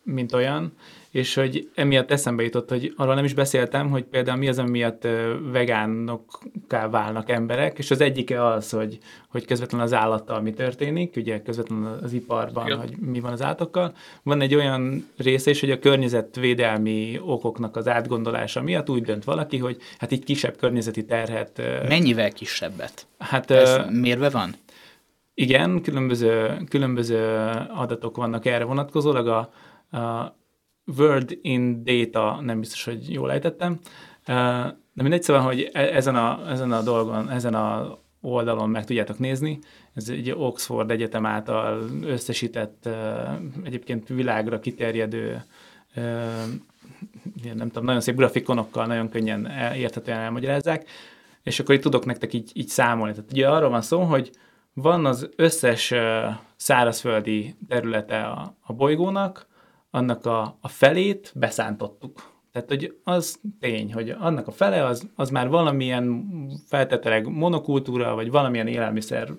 [0.04, 0.74] mint olyan,
[1.12, 4.70] és hogy emiatt eszembe jutott, hogy arról nem is beszéltem, hogy például mi az, ami
[4.70, 5.08] miatt
[5.52, 8.98] vegánokká válnak emberek, és az egyike az, hogy,
[9.30, 12.78] hogy közvetlenül az állattal mi történik, ugye közvetlenül az iparban, Igen.
[12.78, 13.94] hogy mi van az állatokkal.
[14.24, 19.58] Van egy olyan része is, hogy a környezetvédelmi okoknak az átgondolása miatt úgy dönt valaki,
[19.58, 21.62] hogy hát így kisebb környezeti terhet...
[21.88, 23.08] Mennyivel kisebbet?
[23.18, 24.56] Hát, Ez mérve van?
[25.40, 29.28] Igen, különböző, különböző adatok vannak erre vonatkozólag.
[29.28, 29.38] A,
[29.98, 30.36] a
[30.98, 33.80] Word in Data, nem biztos, hogy jól ejtettem,
[34.94, 39.20] de mindegy, szóval, hogy e, ezen a, ezen a dolgon, ezen a oldalon meg tudjátok
[39.20, 39.60] nézni.
[39.94, 42.90] Ez egy Oxford Egyetem által összesített,
[43.64, 45.44] egyébként világra kiterjedő,
[47.54, 50.90] nem tudom, nagyon szép grafikonokkal, nagyon könnyen érthetően elmagyarázzák,
[51.44, 53.14] és akkor itt tudok nektek így, így számolni.
[53.14, 54.32] Tehát ugye arról van szó, hogy
[54.74, 55.94] van az összes
[56.56, 59.48] szárazföldi területe a, a bolygónak,
[59.98, 62.36] annak a, a felét beszántottuk.
[62.52, 66.26] Tehát, hogy az tény, hogy annak a fele az, az már valamilyen
[66.68, 69.30] feltetőleg monokultúra, vagy valamilyen élelmiszer,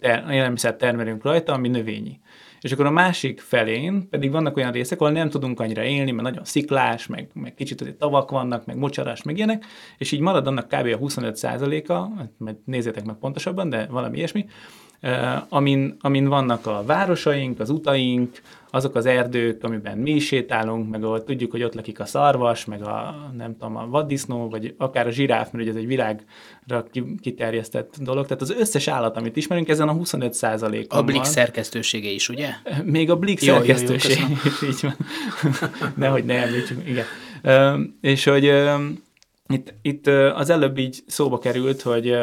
[0.00, 2.20] ter, élelmiszer termelünk rajta, ami növényi.
[2.60, 6.28] És akkor a másik felén pedig vannak olyan részek, ahol nem tudunk annyira élni, mert
[6.28, 9.64] nagyon sziklás, meg, meg kicsit azért tavak vannak, meg mocsarás, meg ilyenek,
[9.98, 10.86] és így marad annak kb.
[10.86, 11.44] a 25
[11.88, 14.46] a mert nézzétek meg pontosabban, de valami ilyesmi,
[15.48, 18.40] amin, amin vannak a városaink, az utaink,
[18.74, 22.64] azok az erdők, amiben mi is sétálunk, meg ahol tudjuk, hogy ott lakik a szarvas,
[22.64, 26.84] meg a, nem tudom, a vaddisznó, vagy akár a zsiráf, mert ugye ez egy világra
[27.20, 28.26] kiterjesztett dolog.
[28.26, 30.92] Tehát az összes állat, amit ismerünk, ezen a 25 százalék.
[30.92, 32.48] A blik szerkesztősége is, ugye?
[32.84, 34.96] Még a blik szerkesztősége is, így van.
[35.96, 37.04] Nehogy ne említsünk, igen.
[38.00, 38.52] és hogy
[39.48, 42.16] itt, itt az előbb így szóba került, hogy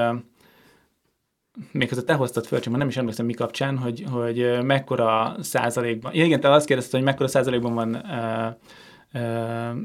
[1.72, 5.36] még az te hoztad föl, csak már nem is emlékszem mi kapcsán, hogy, hogy mekkora
[5.40, 9.78] százalékban, igen, te azt kérdezted, hogy mekkora százalékban van uh, uh,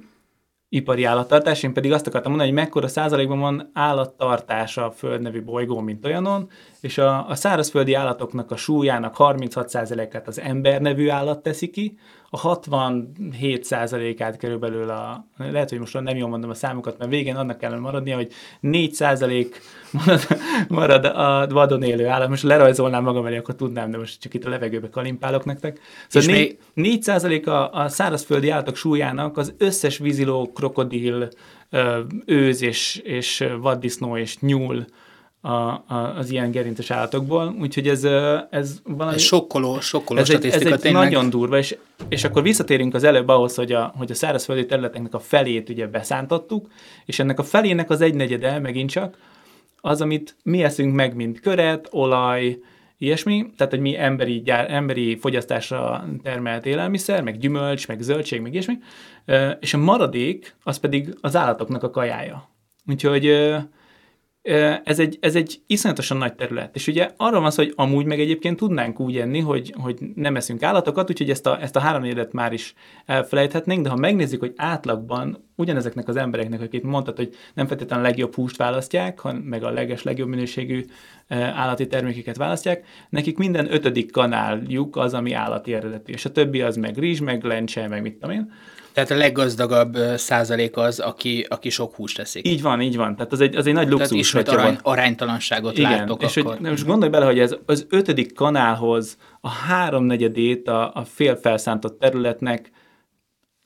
[0.68, 5.80] ipari állattartás, én pedig azt akartam mondani, hogy mekkora százalékban van állattartás a földnevű bolygó,
[5.80, 6.50] mint olyanon,
[6.84, 11.98] és a, a szárazföldi állatoknak a súlyának 36%-át az ember nevű állat teszi ki,
[12.30, 17.58] a 67%-át körülbelül a, lehet, hogy most nem jól mondom a számokat, mert végén annak
[17.58, 18.32] kellene maradnia, hogy
[18.62, 19.46] 4%
[19.90, 20.20] marad,
[20.68, 22.28] marad a vadon élő állat.
[22.28, 25.80] Most lerajzolnám magam elé, akkor tudnám, de most csak itt a levegőbe kalimpálok nektek.
[26.08, 31.28] Szóval és 4, 4% a, a szárazföldi állatok súlyának az összes víziló, krokodil,
[32.26, 34.84] őz és, és vaddisznó és nyúl
[35.44, 38.04] a, a, az ilyen gerinces állatokból, úgyhogy ez,
[38.50, 39.14] ez valami...
[39.14, 40.66] Ez sokkoló, sokkoló ez statisztika.
[40.66, 41.76] Egy, ez egy nagyon durva, és,
[42.08, 45.86] és akkor visszatérünk az előbb ahhoz, hogy a, hogy a szárazföldi területeknek a felét ugye
[45.86, 46.68] beszántottuk,
[47.04, 49.18] és ennek a felének az egynegyede megint csak
[49.80, 52.58] az, amit mi eszünk meg, mint köret, olaj,
[52.98, 58.52] ilyesmi, tehát hogy mi emberi, gyár, emberi fogyasztásra termelt élelmiszer, meg gyümölcs, meg zöldség, meg
[58.52, 58.78] ilyesmi,
[59.60, 62.48] és a maradék az pedig az állatoknak a kajája.
[62.86, 63.54] Úgyhogy
[64.84, 66.74] ez egy, ez egy iszonyatosan nagy terület.
[66.74, 70.36] És ugye arról van szó, hogy amúgy meg egyébként tudnánk úgy enni, hogy, hogy nem
[70.36, 72.74] eszünk állatokat, úgyhogy ezt a, ezt a három élet már is
[73.06, 78.08] elfelejthetnénk, de ha megnézzük, hogy átlagban ugyanezeknek az embereknek, akik mondtad, hogy nem feltétlenül a
[78.08, 80.84] legjobb húst választják, hanem meg a leges, legjobb minőségű
[81.28, 86.76] állati termékeket választják, nekik minden ötödik kanáljuk az, ami állati eredetű, és a többi az
[86.76, 88.52] meg rizs, meg lencse, meg mit tudom én.
[88.94, 92.48] Tehát a leggazdagabb százalék az, aki, aki sok húst teszik.
[92.48, 93.16] Így van, így van.
[93.16, 94.30] Tehát az egy, az egy nagy luxus.
[94.30, 95.90] Tehát ismét arány, aránytalanságot Igen.
[95.90, 96.56] látok és akkor.
[96.56, 101.98] Hogy, most gondolj bele, hogy ez az ötödik kanálhoz a háromnegyedét a, a fél felszántott
[101.98, 102.70] területnek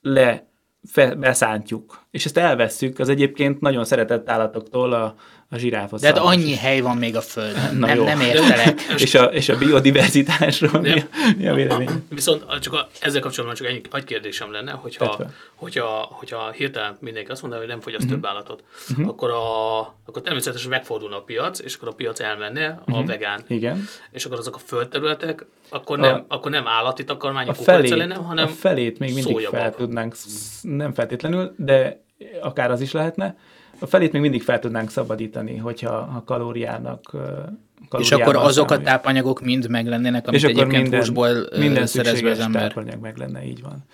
[0.01, 0.49] le
[0.83, 1.99] fe, beszántjuk.
[2.11, 5.15] És ezt elvesszük az egyébként nagyon szeretett állatoktól, a,
[5.51, 6.01] a zsiráfhoz.
[6.01, 8.03] De hát annyi hely van még a Földön, Na nem, jó.
[8.03, 8.81] nem értelek.
[8.97, 11.03] és, a, és a biodiverzitásról mi,
[11.37, 11.89] mi a vélemény?
[12.09, 15.25] Viszont csak a, ezzel kapcsolatban csak egy, egy kérdésem lenne, hogyha,
[15.55, 18.19] hogyha, hogyha hirtelen mindenki azt mondaná, hogy nem fogyaszt uh-huh.
[18.19, 19.07] több állatot, uh-huh.
[19.07, 23.41] akkor, a, akkor természetesen megfordulna a piac, és akkor a piac elmenne a vegán.
[23.47, 23.87] Igen.
[24.11, 28.15] És akkor azok a földterületek, akkor nem, a, akkor nem állati takarmány, a felét, lenne,
[28.15, 30.15] hanem A felét még mindig fel tudnánk,
[30.61, 32.01] nem feltétlenül, de
[32.41, 33.37] akár az is lehetne,
[33.79, 37.15] a felét még mindig fel tudnánk szabadítani, hogyha a kalóriának
[37.97, 42.29] és akkor azok a tápanyagok mind meg lennének, amit és egyébként minden, húsból minden szerezve
[42.29, 42.61] az ember.
[42.61, 43.85] tápanyag meg lenne, így van.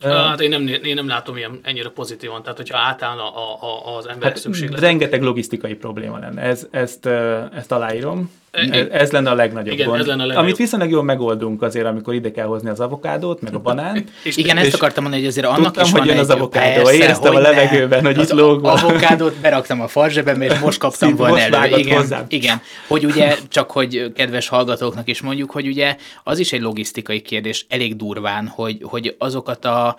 [0.00, 4.06] Hát én nem, én nem látom ilyen ennyire pozitívan, tehát hogyha átállna a, a, az
[4.08, 4.80] ember hát szükséglet.
[4.80, 7.06] Rengeteg logisztikai probléma lenne, ez, ezt,
[7.54, 8.30] ezt aláírom.
[8.56, 10.00] Ez, ez lenne a legnagyobb igen, gond.
[10.00, 10.44] Ez lenne a legnagyobb.
[10.44, 14.10] Amit viszonylag jól megoldunk azért, amikor ide kell hozni az avokádót, meg a banánt.
[14.22, 16.82] és igen, ezt akartam mondani, hogy azért annak tudtam, is hogy van jön az avokádó.
[16.82, 18.78] Persze, Éreztem a levegőben, hogy itt lóg van.
[18.78, 21.76] avokádót beraktam a farzsebembe, és most kaptam volna elő.
[21.76, 22.24] Igen, hozzám.
[22.28, 27.20] igen, hogy ugye, csak hogy kedves hallgatóknak is mondjuk, hogy ugye az is egy logisztikai
[27.20, 29.96] kérdés elég durván, hogy, hogy azokat a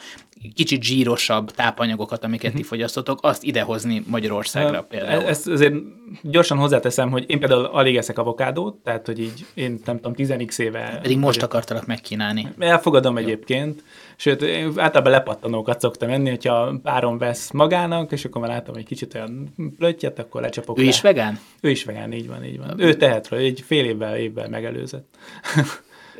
[0.54, 2.68] kicsit zsírosabb tápanyagokat, amiket ti mhm.
[2.68, 5.24] fogyasztotok, azt idehozni Magyarországra például.
[5.24, 5.74] Ezt azért
[6.22, 10.60] gyorsan hozzáteszem, hogy én például alig eszek avokádót, tehát hogy így én nem tudom, 10
[10.60, 11.00] éve...
[11.02, 12.48] Pedig most akartalak megkínálni.
[12.60, 13.24] Elfogadom Jó.
[13.24, 13.84] egyébként,
[14.16, 18.86] sőt, én általában lepattanókat szoktam enni, hogyha párom vesz magának, és akkor már látom egy
[18.86, 20.88] kicsit olyan plöttyet, akkor lecsapok Ő rá.
[20.88, 21.40] is vegán?
[21.62, 22.74] Ő is vegán, így van, így van.
[22.78, 25.16] Ő tehet, egy fél évvel, évvel megelőzött.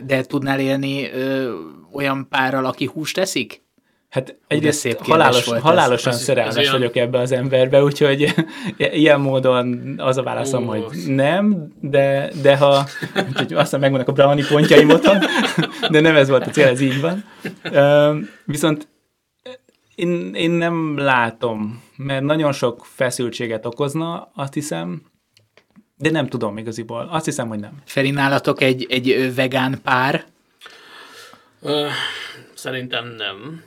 [0.06, 1.54] De tudnál élni ö,
[1.92, 3.66] olyan párral, aki húst teszik?
[4.10, 7.08] Hát egyrészt szép halálos, volt halálosan ez, szerelmes ez vagyok olyan...
[7.08, 8.34] ebbe az emberbe, úgyhogy
[8.78, 12.86] ilyen módon az a válaszom, Ó, hogy nem, de, de ha,
[13.28, 14.88] úgyhogy aztán megvannak a brownie pontjaim
[15.90, 17.24] de nem ez volt a cél, ez így van.
[18.46, 18.88] Viszont
[19.96, 25.02] én, én nem látom, mert nagyon sok feszültséget okozna, azt hiszem,
[25.96, 27.08] de nem tudom igaziból.
[27.12, 27.72] Azt hiszem, hogy nem.
[27.86, 30.26] Feri, nálatok egy, egy vegán pár?
[31.62, 31.88] Uh,
[32.54, 33.64] szerintem nem.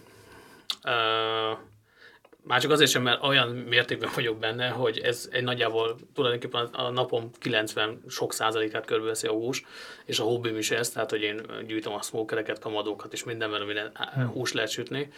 [2.42, 6.90] Már csak azért sem, mert olyan mértékben vagyok benne, hogy ez egy nagyjából tulajdonképpen a
[6.90, 9.64] napom 90 sok százalékát körbeveszi a hús,
[10.04, 13.92] és a hobbim is ez, tehát hogy én gyűjtöm a smokereket, kamadókat és mindenben, minden
[14.14, 14.20] hm.
[14.20, 15.08] hús lehet sütni.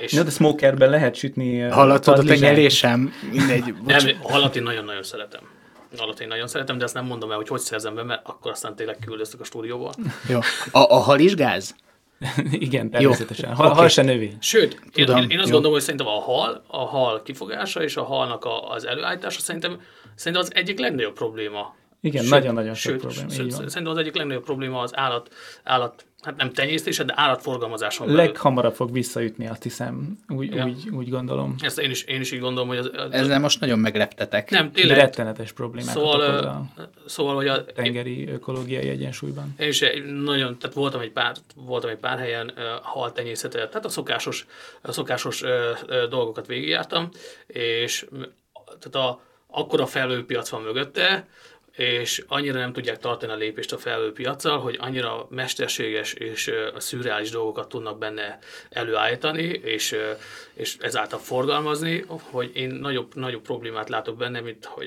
[0.00, 3.74] És ja, de smokerben lehet sütni Halatod a tenyerésem, mindegy.
[3.86, 5.40] Nem, halat én nagyon-nagyon szeretem.
[5.98, 8.50] Halat én nagyon szeretem, de ezt nem mondom el, hogy hogy szerzem be, mert akkor
[8.50, 9.92] aztán tényleg küldöztök a stúdióból.
[10.28, 10.38] Jó.
[10.70, 11.74] A, a hal is gáz?
[12.52, 13.54] Igen, természetesen.
[13.54, 13.78] Hal, okay.
[13.78, 14.36] hal se növény.
[14.40, 15.52] Sőt, Tudom, én, én azt jó.
[15.52, 19.80] gondolom, hogy szerintem a hal, a hal kifogása és a halnak a, az előállítása szerintem,
[20.14, 21.74] szerintem az egyik legnagyobb probléma.
[22.00, 23.30] Igen, nagyon-nagyon sok sőt, probléma.
[23.30, 28.22] Sőt, szerintem az egyik legnagyobb probléma az állat, állat hát nem tenyésztése, de állatforgalmazáson belül.
[28.22, 30.64] Leghamarabb fog visszaütni, azt hiszem, úgy, ja.
[30.64, 31.54] úgy, úgy gondolom.
[31.60, 32.90] Ezt én is, én is így gondolom, hogy az...
[32.94, 34.50] az Ezzel most nagyon megleptetek.
[34.50, 34.96] Nem, tényleg.
[34.96, 36.68] Rettenetes problémák szóval, a,
[37.06, 39.54] szóval, hogy a tengeri ökológiai egyensúlyban.
[39.58, 39.84] Én is
[40.24, 44.46] nagyon, tehát voltam egy pár, voltam egy pár helyen uh, haltenyészetet, tehát a szokásos,
[44.82, 45.50] a szokásos uh,
[45.88, 47.08] uh, dolgokat végigjártam,
[47.46, 48.06] és
[48.64, 51.26] tehát a, akkora felőpiac van mögötte,
[51.78, 56.80] és annyira nem tudják tartani a lépést a felvő piacsal, hogy annyira mesterséges és a
[56.80, 58.38] szürreális dolgokat tudnak benne
[58.70, 59.96] előállítani, és,
[60.58, 64.86] és ezáltal forgalmazni, hogy én nagyobb, nagyobb problémát látok benne, mint hogy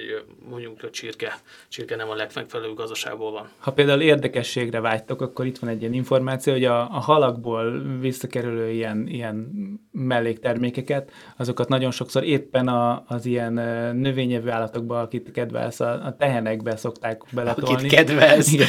[0.50, 3.50] mondjuk a csirke, csirke nem a legmegfelelőbb gazdaságból van.
[3.60, 8.70] Ha például érdekességre vágytok, akkor itt van egy ilyen információ, hogy a, a halakból visszakerülő
[8.70, 9.52] ilyen, ilyen
[9.92, 13.54] melléktermékeket, azokat nagyon sokszor éppen a, az ilyen
[13.96, 17.76] növényevő állatokban, akit kedvelsz, a, a tehenekbe szokták beletolni.
[17.76, 18.54] Akit kedvelsz.
[18.54, 18.68] Igen.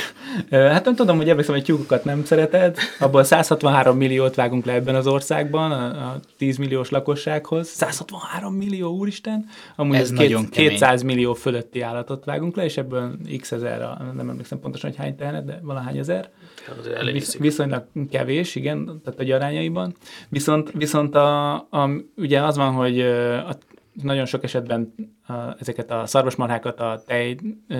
[0.50, 4.94] Hát nem tudom, hogy emlékszem, hogy tyúkokat nem szereted, abból 163 milliót vágunk le ebben
[4.94, 7.68] az országban, a, a 10 milliós lakossághoz.
[7.68, 9.48] 163 millió, úristen!
[9.76, 13.78] Amúgy Ez két, 200 millió fölötti állatot vágunk le, és ebből x ezer,
[14.14, 16.30] nem emlékszem pontosan, hogy hány tehenet, de valahány ezer.
[17.12, 19.94] Visz, viszonylag kevés, igen, tehát a arányaiban.
[20.28, 23.56] Viszont, viszont a, a, ugye az van, hogy a
[23.92, 24.94] nagyon sok esetben
[25.26, 27.36] a, ezeket a szarvasmarhákat a tej
[27.68, 27.76] ö,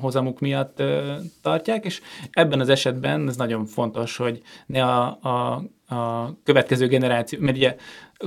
[0.00, 5.62] hozamuk miatt ö, tartják, és ebben az esetben ez nagyon fontos, hogy ne a, a
[5.88, 7.76] a következő generáció, mert ugye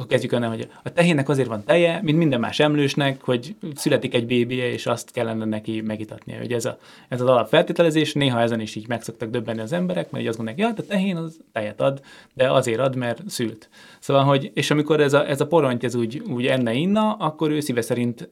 [0.07, 4.25] kezdjük onnan, hogy a tehénnek azért van teje, mint minden más emlősnek, hogy születik egy
[4.25, 6.37] bébie, és azt kellene neki megitatnia.
[6.37, 10.11] Hogy ez, a, ez az alapfeltételezés, néha ezen is így meg szoktak döbbenni az emberek,
[10.11, 12.01] mert így azt gondolják, ja, a tehén az tejet ad,
[12.33, 13.69] de azért ad, mert szült.
[13.99, 17.51] Szóval, hogy, és amikor ez a, ez a poronty ez úgy, úgy enne inna, akkor
[17.51, 18.29] ő szíve szerint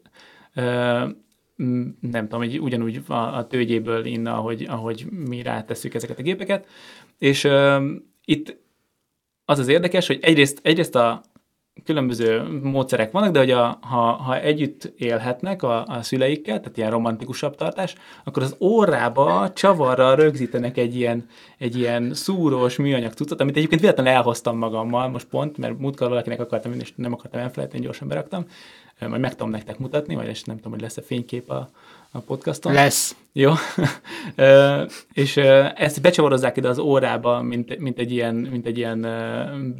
[0.54, 0.62] ö,
[2.00, 6.68] nem tudom, hogy ugyanúgy a, a tőgyéből inna, ahogy, ahogy mi rátesszük ezeket a gépeket.
[7.18, 7.92] És ö,
[8.26, 8.66] itt
[9.50, 11.22] az az érdekes, hogy egyrészt, egyrészt a
[11.84, 16.92] különböző módszerek vannak, de hogy a, ha, ha együtt élhetnek a, a szüleikkel, tehát ilyen
[16.92, 21.26] romantikusabb tartás, akkor az órába csavarra rögzítenek egy ilyen,
[21.58, 26.40] egy ilyen szúrós műanyag cuccot, amit egyébként véletlenül elhoztam magammal most pont, mert múltkor valakinek
[26.40, 28.46] akartam, és nem akartam elfelejteni, gyorsan beraktam.
[29.00, 31.70] Majd meg tudom nektek mutatni, vagy nem tudom, hogy lesz-e fénykép a,
[32.18, 32.74] a podcaston.
[32.74, 33.16] Lesz.
[33.34, 33.52] Jó.
[35.14, 35.38] és
[35.76, 39.02] ezt becsavarozzák ide az órába, mint, mint egy ilyen, mint egy ilyen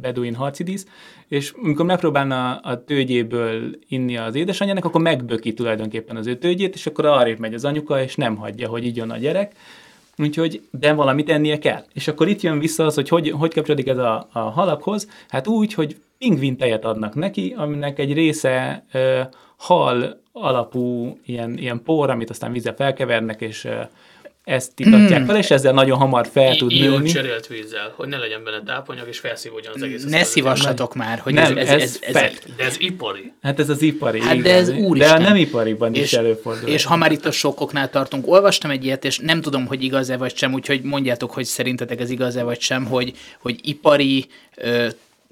[0.00, 0.86] beduin harcidísz,
[1.28, 6.86] és amikor megpróbálna a tőgyéből inni az édesanyjának, akkor megböki tulajdonképpen az ő tőgyét, és
[6.86, 9.52] akkor arrébb megy az anyuka, és nem hagyja, hogy igyon a gyerek.
[10.18, 11.84] Úgyhogy, de valamit ennie kell.
[11.92, 15.08] És akkor itt jön vissza az, hogy hogy, hogy kapcsolódik ez a, a halakhoz.
[15.28, 19.20] Hát úgy, hogy pingvin tejet adnak neki, aminek egy része ö,
[19.58, 23.68] hal alapú ilyen, ilyen por, amit aztán vízzel felkevernek, és
[24.48, 25.24] ezt itatják mm.
[25.24, 27.08] fel, és ezzel nagyon hamar fel tud I- nőni.
[27.10, 30.04] cserélt vízzel, hogy ne legyen benne tápanyag, és felszívódjon az egész.
[30.04, 32.56] Ne szívassatok már, hogy Nem, ez, ez, ez, ez, fact.
[32.56, 33.32] De ez ipari.
[33.42, 34.20] Hát ez az ipari.
[34.20, 34.54] Hát de igen.
[34.54, 35.16] ez De úristen.
[35.16, 36.68] a nem ipariban is és, előfordul.
[36.68, 40.16] és ha már itt a sokkoknál tartunk, olvastam egy ilyet, és nem tudom, hogy igaz-e
[40.16, 44.86] vagy sem, úgyhogy mondjátok, hogy szerintetek ez igaz-e vagy sem, hogy, hogy ipari ö,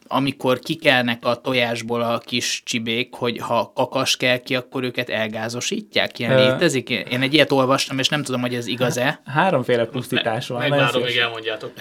[0.08, 6.18] amikor kikelnek a tojásból a kis csibék, hogy ha kakas kell ki, akkor őket elgázosítják?
[6.18, 6.50] Ilyen Ö.
[6.50, 6.90] létezik?
[6.90, 9.20] Én egy ilyet olvastam, és nem tudom, hogy ez igaz-e.
[9.24, 10.58] Háromféle pusztítás van.
[10.58, 11.72] nagyon Megvárom, még elmondjátok.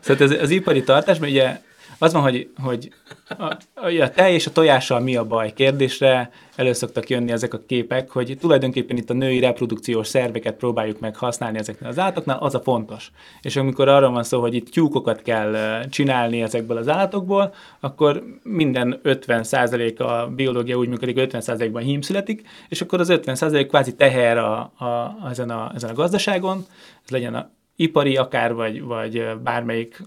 [0.00, 1.60] Szóval ez az ipari tartásban ugye
[2.02, 2.92] az van, hogy, hogy
[3.38, 7.62] a, a, tej és a tojással mi a baj kérdésre elő szoktak jönni ezek a
[7.66, 12.54] képek, hogy tulajdonképpen itt a női reprodukciós szerveket próbáljuk meg használni ezeknél az állatoknál, az
[12.54, 13.10] a fontos.
[13.42, 19.00] És amikor arról van szó, hogy itt tyúkokat kell csinálni ezekből az állatokból, akkor minden
[19.04, 24.38] 50% a biológia úgy működik, hogy 50%-ban hím születik, és akkor az 50% kvázi teher
[24.38, 26.66] a, a, ezen, a, ezen a gazdaságon,
[27.04, 30.02] ez legyen a ipari akár, vagy, vagy bármelyik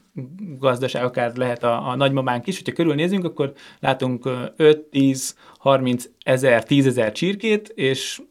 [0.60, 7.12] gazdaság, akár lehet a, a nagymamánk is, hogyha körülnézünk, akkor látunk 5-10-30 ezer, 10 ezer
[7.12, 8.22] csirkét, és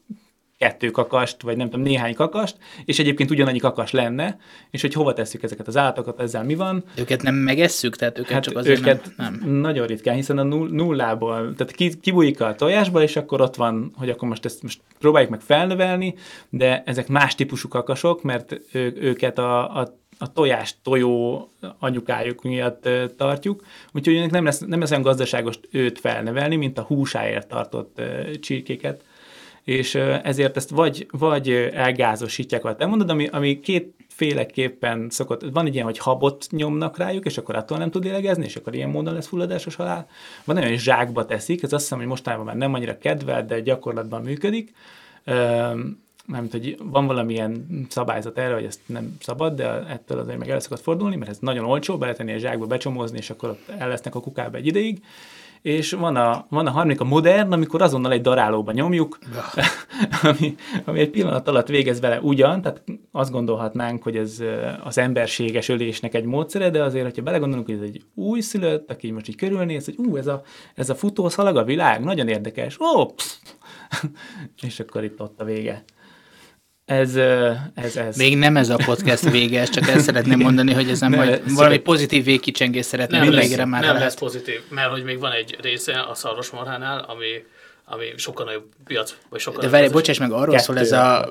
[0.65, 4.39] kettő kakast, vagy nem tudom, néhány kakast, és egyébként ugyanannyi kakas lenne,
[4.71, 8.33] és hogy hova tesszük ezeket az állatokat, ezzel mi van, Őket nem megesszük, tehát őket
[8.33, 9.51] Hát csak azért őket nem, nem.
[9.51, 13.93] nagyon ritkán, hiszen a null, nullából, tehát ki, kibújik a tojásba, és akkor ott van,
[13.97, 16.15] hogy akkor most ezt most próbáljuk meg felnövelni,
[16.49, 21.49] de ezek más típusú kakasok, mert ő, őket a, a a tojás tojó
[21.79, 27.49] anyukájuk miatt tartjuk, úgyhogy nem lesz, nem lesz olyan gazdaságos őt felnevelni, mint a húsáért
[27.49, 28.01] tartott
[28.41, 29.03] csirkéket
[29.65, 35.75] és ezért ezt vagy, vagy elgázosítják, ahogy te mondod, ami, ami kétféleképpen szokott, van egy
[35.75, 39.15] ilyen, hogy habot nyomnak rájuk, és akkor attól nem tud lélegezni, és akkor ilyen módon
[39.15, 40.09] lesz fulladásos halál.
[40.45, 43.61] Van olyan, hogy zsákba teszik, ez azt hiszem, hogy mostanában már nem annyira kedvelt, de
[43.61, 44.73] gyakorlatban működik.
[46.27, 50.61] Nem hogy van valamilyen szabályzat erre, hogy ezt nem szabad, de ettől azért meg el
[50.61, 54.21] fordulni, mert ez nagyon olcsó, beletenni a zsákba, becsomozni, és akkor ott el lesznek a
[54.21, 55.03] kukába egy ideig.
[55.65, 59.19] És van a, van a harmadik, a modern, amikor azonnal egy darálóba nyomjuk,
[60.23, 60.55] ami,
[60.85, 64.43] ami egy pillanat alatt végez vele ugyan, tehát azt gondolhatnánk, hogy ez
[64.85, 69.29] az emberséges ölésnek egy módszere, de azért, hogyha belegondolunk, hogy ez egy újszülött, aki most
[69.29, 70.43] így körülnéz, hogy ú, ez a,
[70.75, 73.41] ez a futószalag a világ, nagyon érdekes, ó, psz.
[74.67, 75.85] és akkor itt ott a vége.
[76.85, 77.17] Ez,
[77.75, 78.17] ez, ez.
[78.17, 81.43] Még nem ez a podcast vége, ezt csak el szeretném mondani, hogy ezen Ne, majd
[81.47, 83.81] ez valami pozitív végkicsengést szeretném Nem, végre már.
[83.81, 84.03] nem lehet.
[84.03, 87.27] lesz pozitív, mert hogy még van egy része a szarvasmarhánál, ami,
[87.87, 90.65] ami sokkal nagyobb piac, vagy sokkal De várj, bocsáss meg, arról Kettő.
[90.65, 91.29] szól ez a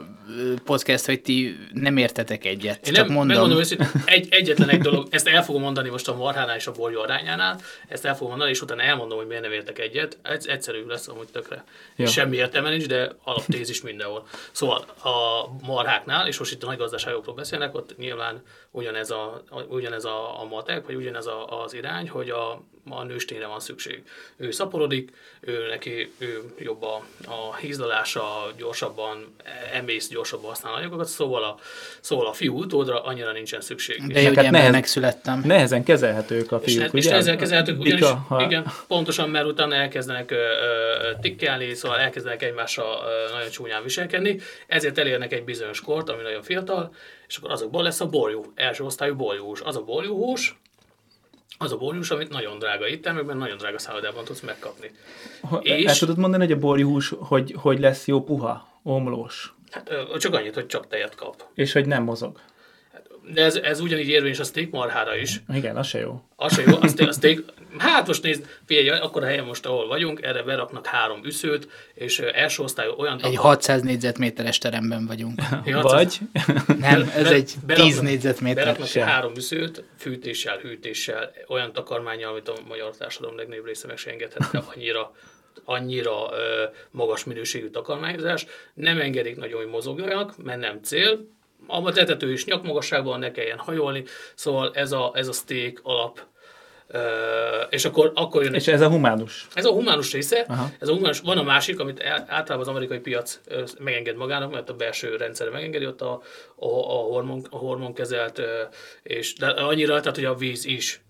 [0.63, 2.87] podcast, hogy ti nem értetek egyet.
[2.87, 3.27] Én Csak nem, mondom.
[3.27, 6.71] megmondom őszintén, egy, egyetlen egy dolog, ezt el fogom mondani most a marhánál és a
[6.71, 10.17] borjú arányánál, ezt el fogom mondani, és utána elmondom, hogy miért nem értek egyet.
[10.21, 11.63] Ez egyszerű lesz amúgy tökre.
[11.95, 12.05] Jó.
[12.05, 14.27] Semmi értelme nincs, de alaptézis mindenhol.
[14.51, 18.41] Szóval a marháknál, és most itt a nagy gazdaságokról beszélnek, ott nyilván
[18.75, 23.47] ugyanez a, ugyanez a, a matek, vagy ugyanez a, az irány, hogy a, a nőstényre
[23.47, 24.03] van szükség.
[24.37, 25.11] Ő szaporodik,
[25.41, 29.35] ő neki ő jobb a, a hízlalása, gyorsabban
[29.73, 31.57] emész, gyorsabban használ anyagokat, szóval a,
[32.01, 34.07] szóval a fiú utódra annyira nincsen szükség.
[34.07, 35.41] De És jó, hát ember nehez- megszülettem.
[35.45, 37.15] Nehezen kezelhetők a És, fiúk, és ugye?
[37.15, 42.43] ezzel kezelhetők, ugyanis, Bika, ha- igen, pontosan, mert utána elkezdenek ö, ö, tikkelni, szóval elkezdenek
[42.43, 46.93] egymással ö, nagyon csúnyán viselkedni, ezért elérnek egy bizonyos kort, ami nagyon fiatal,
[47.33, 49.61] és akkor azokból lesz a borjú, első osztályú borjúhús.
[49.61, 50.59] Az a borjúhús,
[51.57, 54.91] az a borjús, amit nagyon drága éttermekben, nagyon drága szállodában tudsz megkapni.
[55.41, 59.91] Ha, És- El tudod mondani, hogy a borjúhús, hogy, hogy lesz jó puha, omlós, Hát
[60.19, 61.43] csak annyit, hogy csak tejet kap.
[61.53, 62.39] és hogy nem mozog.
[63.33, 65.41] De ez, ez ugyanígy érvényes a steak marhára is.
[65.53, 66.21] Igen, az se jó.
[66.35, 67.43] Az se jó, a steak, a steak,
[67.77, 72.19] hát most nézd, figyelj, akkor a helyen most, ahol vagyunk, erre beraknak három üszőt, és
[72.19, 75.41] első osztályú olyan Egy takar- 600 négyzetméteres teremben vagyunk.
[75.65, 76.17] Ja, Vagy,
[76.79, 78.63] Nem, ez Be- egy beraknak- 10 négyzetméter.
[78.63, 79.07] Beraknak sem.
[79.07, 84.63] három üszőt, fűtéssel, hűtéssel, olyan takarmányjal, amit a magyar társadalom legnagyobb része meg se engedhetne,
[84.75, 85.11] annyira
[85.65, 91.27] annyira ö, magas minőségű takarmányozás, nem engedik nagyon, hogy mozogjanak, mert nem cél,
[91.67, 94.03] a tetető is nyakmagasságban ne kelljen hajolni,
[94.35, 96.19] szóval ez a, ez a steak alap,
[96.87, 96.99] ö,
[97.69, 99.47] és akkor, akkor jön és ez a humánus.
[99.53, 100.69] ez a humánus része, Aha.
[100.79, 103.39] ez a humánus, van a másik, amit általában az amerikai piac
[103.79, 106.21] megenged magának, mert a belső rendszer megengedi, ott a,
[106.55, 108.61] a, a, hormon, a hormonkezelt, ö,
[109.03, 111.01] és de annyira, tehát hogy a víz is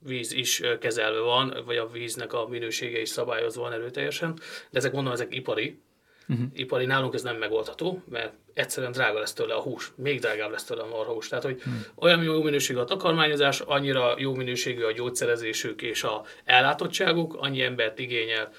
[0.00, 4.38] víz is kezelve van, vagy a víznek a minősége is szabályozva van erőteljesen,
[4.70, 5.80] de ezek mondom, ezek ipari,
[6.28, 6.46] uh-huh.
[6.54, 10.64] ipari, nálunk ez nem megoldható, mert egyszerűen drága lesz tőle a hús, még drágább lesz
[10.64, 11.28] tőle a marhahús.
[11.28, 11.84] Tehát, hogy hmm.
[11.94, 17.98] olyan jó minőségű a takarmányozás, annyira jó minőségű a gyógyszerezésük és a ellátottságuk, annyi embert
[17.98, 18.52] igényel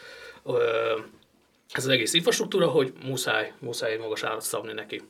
[1.72, 5.02] ez az egész infrastruktúra, hogy muszáj, muszáj magas árat szabni neki.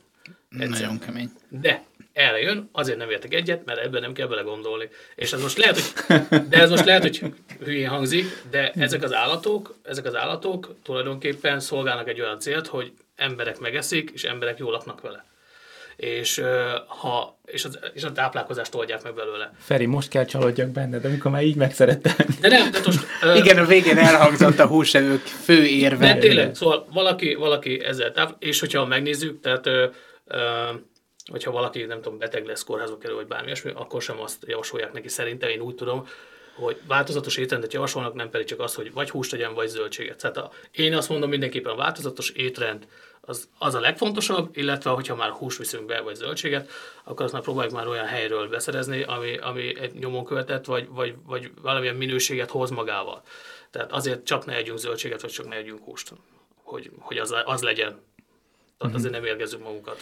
[0.50, 0.80] Egyszer.
[0.80, 1.30] Nagyon kemény.
[1.48, 1.84] De
[2.20, 4.88] erre jön, azért nem értek egyet, mert ebben nem kell belegondolni.
[5.14, 6.16] És ez most lehet, hogy,
[6.50, 7.22] de ez most lehet, hogy
[7.64, 12.92] hülyén hangzik, de ezek az állatok, ezek az állatok tulajdonképpen szolgálnak egy olyan célt, hogy
[13.16, 15.24] emberek megeszik, és emberek jól laknak vele.
[15.96, 16.42] És,
[16.86, 19.52] ha, és, az, és a táplálkozást oldják meg belőle.
[19.58, 22.26] Feri, most kell csalódjak benned, amikor már így megszerettem.
[22.40, 23.06] De nem, de most...
[23.44, 26.12] Igen, a végén elhangzott a húsevők fő érve.
[26.12, 29.68] De tényleg, szóval valaki, valaki ezzel táv, és hogyha megnézzük, tehát
[31.30, 34.92] hogyha valaki, nem tudom, beteg lesz, kórházba kerül, vagy bármi ilyesmi, akkor sem azt javasolják
[34.92, 35.08] neki.
[35.08, 36.06] Szerintem én úgy tudom,
[36.54, 40.20] hogy változatos étrendet javasolnak, nem pedig csak az, hogy vagy húst tegyen, vagy zöldséget.
[40.20, 42.86] Tehát a, én azt mondom mindenképpen a változatos étrend
[43.20, 46.70] az, az a legfontosabb, illetve hogyha már húst viszünk be, vagy zöldséget,
[47.04, 51.14] akkor azt már próbáljuk már olyan helyről beszerezni, ami, ami egy nyomon követett, vagy, vagy,
[51.26, 53.22] vagy valamilyen minőséget hoz magával.
[53.70, 56.12] Tehát azért csak ne együnk zöldséget, vagy csak ne együnk húst,
[56.62, 58.02] hogy, hogy az, az legyen.
[58.80, 59.96] Tehát azért nem érgezzük magunkat.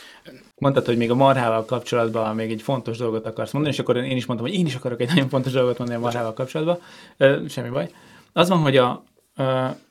[0.57, 4.16] Mondtad, hogy még a marhával kapcsolatban még egy fontos dolgot akarsz mondani, és akkor én
[4.16, 6.79] is mondtam, hogy én is akarok egy nagyon fontos dolgot mondani a marhával kapcsolatban.
[7.49, 7.91] Semmi baj.
[8.33, 9.05] Az van, hogy a,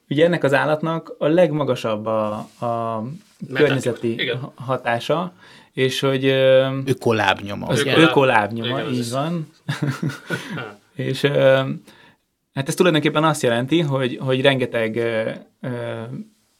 [0.09, 3.03] ugye ennek az állatnak a legmagasabb a, a
[3.53, 4.51] környezeti igen.
[4.55, 5.33] hatása,
[5.73, 6.25] és hogy
[6.85, 7.67] Ökolábnyoma.
[7.67, 7.79] az?
[7.79, 9.49] Ökoláb- ökolábnyoma, Igen, így van.
[10.95, 11.21] és
[12.53, 15.01] hát ez tulajdonképpen azt jelenti, hogy, hogy rengeteg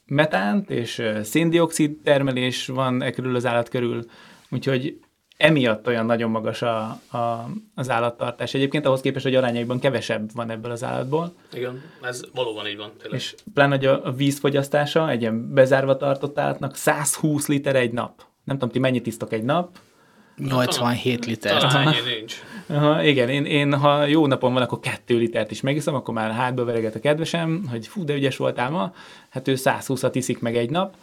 [0.08, 4.05] metánt és széndiokszid termelés van e körül az állat körül,
[4.49, 4.99] úgyhogy
[5.38, 8.53] emiatt olyan nagyon magas a, a, az állattartás.
[8.53, 12.91] Egyébként ahhoz képest, hogy arányaiban kevesebb van ebből az állatból, Igen, ez valóban így van.
[12.97, 13.20] Tényleg.
[13.20, 18.24] és pláne, hogy a, a vízfogyasztása egy ilyen bezárva tartott állatnak 120 liter egy nap.
[18.43, 19.78] Nem tudom, ti mennyit isztok egy nap,
[20.38, 21.61] 87 liter.
[21.61, 22.41] Talán nincs.
[22.69, 26.31] Aha, igen, én, én, ha jó napom van, akkor kettő litert is megiszom, akkor már
[26.31, 28.93] hátba vereget a kedvesem, hogy fú, de ügyes voltál ma,
[29.29, 30.95] hát ő 120-at iszik meg egy nap.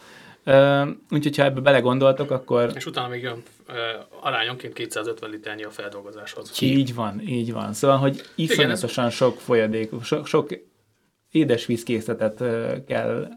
[0.46, 3.74] Uh, úgyhogy ha ebbe belegondoltok, akkor És utána még jön uh,
[4.20, 6.62] arányonként 250 liternyi a feldolgozáshoz.
[6.62, 7.72] így van, így van.
[7.72, 10.48] Szóval, hogy iszonyatosan sok folyadék, sok, sok
[11.30, 13.28] édes vízkészletet uh, kell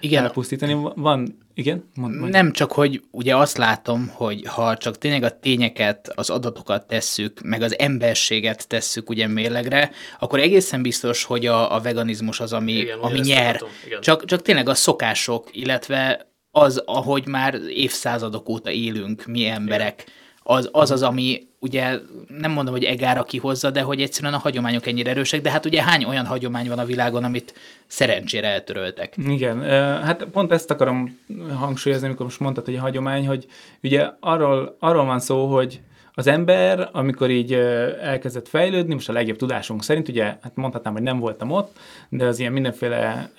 [0.00, 0.76] Igen, elpusztítani.
[0.94, 1.90] Van, igen?
[1.94, 2.32] Mond, mond.
[2.32, 7.40] Nem csak, hogy ugye azt látom, hogy ha csak tényleg a tényeket, az adatokat tesszük,
[7.42, 12.72] meg az emberséget tesszük ugye mérlegre, akkor egészen biztos, hogy a, a veganizmus az, ami,
[12.72, 13.62] Igen, ami nyer.
[13.86, 14.00] igen.
[14.00, 20.04] Csak, csak tényleg a szokások, illetve az, ahogy már évszázadok óta élünk, mi emberek,
[20.48, 21.98] az, az az, ami ugye
[22.38, 25.82] nem mondom, hogy egára kihozza, de hogy egyszerűen a hagyományok ennyire erősek, de hát ugye
[25.82, 27.54] hány olyan hagyomány van a világon, amit
[27.86, 29.14] szerencsére eltöröltek.
[29.16, 29.62] Igen,
[30.02, 31.18] hát pont ezt akarom
[31.58, 33.46] hangsúlyozni, amikor most mondtad, hogy a hagyomány, hogy
[33.82, 35.80] ugye arról, arról van szó, hogy
[36.18, 37.52] az ember, amikor így
[38.00, 41.76] elkezdett fejlődni, most a legjobb tudásunk szerint, ugye, hát mondhatnám, hogy nem voltam ott,
[42.08, 43.30] de az ilyen mindenféle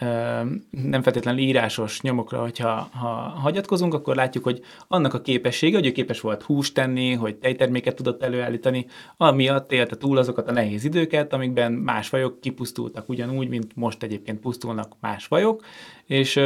[0.70, 3.08] nem feltétlenül írásos nyomokra, hogyha ha
[3.42, 7.96] hagyatkozunk, akkor látjuk, hogy annak a képessége, hogy ő képes volt húst tenni, hogy tejterméket
[7.96, 8.86] tudott előállítani,
[9.18, 14.40] amiatt élte túl azokat a nehéz időket, amikben más fajok kipusztultak ugyanúgy, mint most egyébként
[14.40, 15.66] pusztulnak más fajok,
[16.06, 16.40] és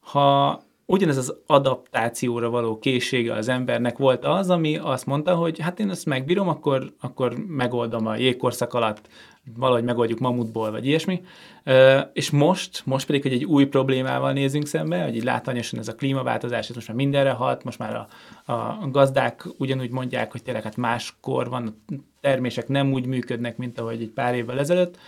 [0.00, 5.80] ha ugyanez az adaptációra való készsége az embernek volt az, ami azt mondta, hogy hát
[5.80, 9.08] én ezt megbírom, akkor, akkor megoldom a jégkorszak alatt,
[9.56, 11.22] valahogy megoldjuk mamutból, vagy ilyesmi.
[12.12, 15.94] És most, most pedig, hogy egy új problémával nézünk szembe, hogy így látványosan ez a
[15.94, 18.06] klímaváltozás, ez most már mindenre hat, most már
[18.44, 23.56] a, a gazdák ugyanúgy mondják, hogy tényleg hát máskor van, a termések nem úgy működnek,
[23.56, 24.98] mint ahogy egy pár évvel ezelőtt.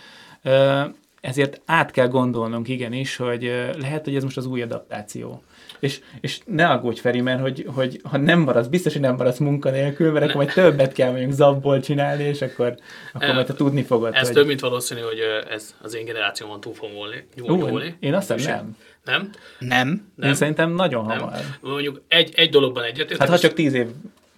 [1.21, 3.43] Ezért át kell gondolnunk igenis, hogy
[3.77, 5.41] lehet, hogy ez most az új adaptáció.
[5.79, 9.37] És, és ne aggódj Feri, mert hogy, hogy ha nem maradsz, biztos, hogy nem maradsz
[9.37, 12.75] munkanélkül, mert akkor majd többet kell mondjuk zabból csinálni, és akkor,
[13.13, 14.13] akkor majd te tudni fogod.
[14.13, 14.35] Ez hogy...
[14.35, 15.19] több, mint valószínű, hogy
[15.49, 17.25] ez az én generációmon túl fog volni.
[17.37, 18.77] Ú, én azt hiszem nem.
[19.03, 19.29] Nem?
[19.59, 20.11] Nem.
[20.15, 20.29] nem.
[20.29, 21.19] Én szerintem nagyon nem.
[21.19, 21.39] hamar.
[21.61, 23.17] Mondjuk egy, egy dologban egyetértek.
[23.17, 23.87] Hát ha csak tíz év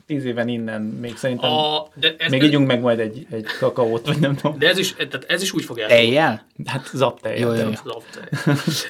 [0.07, 4.07] tíz éven innen még szerintem a, de ez, még ígyunk meg majd egy, egy kakaót,
[4.07, 4.59] vagy nem tudom.
[4.59, 6.07] De ez is, tehát ez is úgy fog eltolódni.
[6.07, 6.45] Tejjel?
[6.65, 7.55] Hát zaptejjel.
[7.55, 8.01] Jó, jó.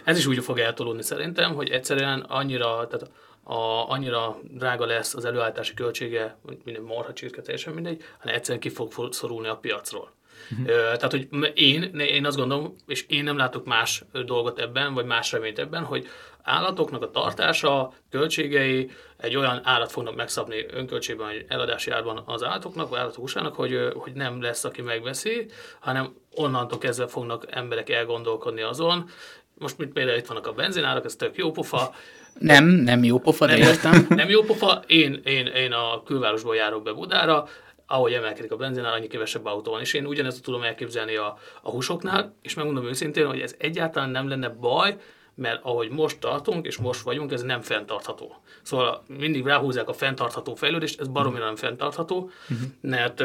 [0.03, 3.09] Ez is úgy fog eltolódni szerintem, hogy egyszerűen annyira, tehát
[3.43, 8.69] a, annyira drága lesz az előállítási költsége, minden marha csirke, teljesen mindegy, hanem egyszerűen ki
[8.69, 10.15] fog szorulni a piacról.
[10.51, 10.67] Uh-huh.
[10.67, 15.31] Tehát, hogy én, én azt gondolom, és én nem látok más dolgot ebben, vagy más
[15.31, 16.07] reményt ebben, hogy
[16.47, 22.89] állatoknak a tartása, költségei egy olyan árat fognak megszabni önköltségben, vagy eladási árban az állatoknak,
[22.89, 25.45] vagy állatok húsának, hogy, hogy nem lesz, aki megveszi,
[25.79, 29.09] hanem onnantól kezdve fognak emberek elgondolkodni azon.
[29.53, 31.93] Most mint például itt vannak a benzinárak, ez tök jó pofa,
[32.39, 34.05] nem, nem jó pofa, de nem, értem.
[34.15, 37.47] Nem jó pofa, én, én, én a külvárosból járok be Budára,
[37.87, 39.81] ahogy emelkedik a benzinál, annyi kevesebb autó van.
[39.81, 44.29] És én ugyanezt tudom elképzelni a, a húsoknál, és megmondom őszintén, hogy ez egyáltalán nem
[44.29, 44.97] lenne baj,
[45.37, 48.35] mert ahogy most tartunk, és most vagyunk, ez nem fenntartható.
[48.61, 52.17] Szóval mindig ráhúzzák a fenntartható fejlődést, ez baromira nem fenntartható,
[52.49, 52.67] uh-huh.
[52.81, 53.23] mert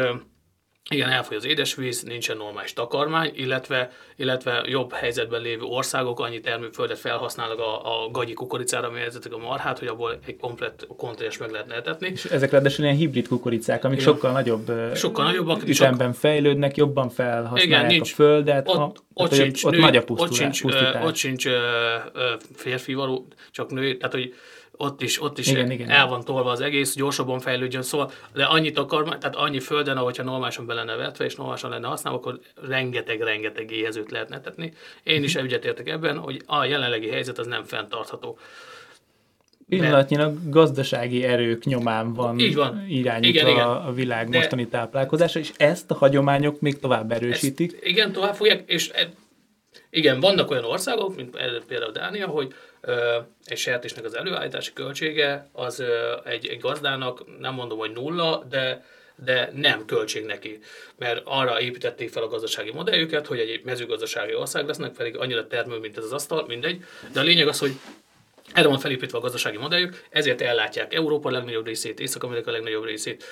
[0.90, 6.98] igen, elfogy az édesvíz, nincsen normális takarmány, illetve, illetve jobb helyzetben lévő országok annyi termőföldet
[6.98, 11.74] felhasználnak a, a gagyi kukoricára, ami a marhát, hogy abból egy komplet kontinens meg lehetne
[11.74, 12.08] etetni.
[12.08, 14.12] És ezek ráadásul ilyen hibrid kukoricák, amik Igen.
[14.12, 16.20] sokkal nagyobb sokkal nagyobbak, ütemben sok...
[16.20, 18.68] fejlődnek, jobban felhasználják Igen, nincs, a földet.
[18.68, 20.62] Ott, a, ott, sincs, ott, nő, nagy a ott sincs,
[21.02, 21.48] ott sincs
[22.54, 24.34] férfi való, csak nő, tehát hogy
[24.76, 25.90] ott is, ott is igen, igen.
[25.90, 30.22] el van tolva az egész, gyorsabban fejlődjön, szóval, de annyit akar, tehát annyi földön, ahogyha
[30.22, 34.72] normálisan be lenne vetve, és normálisan lenne használva, akkor rengeteg-rengeteg éhezőt lehetne tetni.
[35.02, 38.38] Én is egyetértek ebben, hogy a jelenlegi helyzet az nem fenntartható.
[39.68, 42.84] Pillanatnyilag gazdasági erők nyomán van, Így van.
[42.88, 43.68] irányítva igen, igen.
[43.68, 47.72] a világ De mostani táplálkozása, és ezt a hagyományok még tovább erősítik.
[47.72, 49.08] Ezt, igen, tovább fogják, és e,
[49.90, 52.54] igen, vannak olyan országok, mint például Dánia, hogy
[53.44, 55.82] egy sertésnek az előállítási költsége az
[56.24, 58.84] egy, egy gazdának, nem mondom, hogy nulla, de
[59.24, 60.58] de nem költség neki,
[60.98, 65.78] mert arra építették fel a gazdasági modelljüket, hogy egy mezőgazdasági ország lesznek, pedig annyira termő,
[65.78, 66.84] mint ez az asztal, mindegy.
[67.12, 67.72] De a lényeg az, hogy
[68.52, 73.24] erre van felépítve a gazdasági modelljük, ezért ellátják Európa legnagyobb részét, Észak-Amerika legnagyobb részét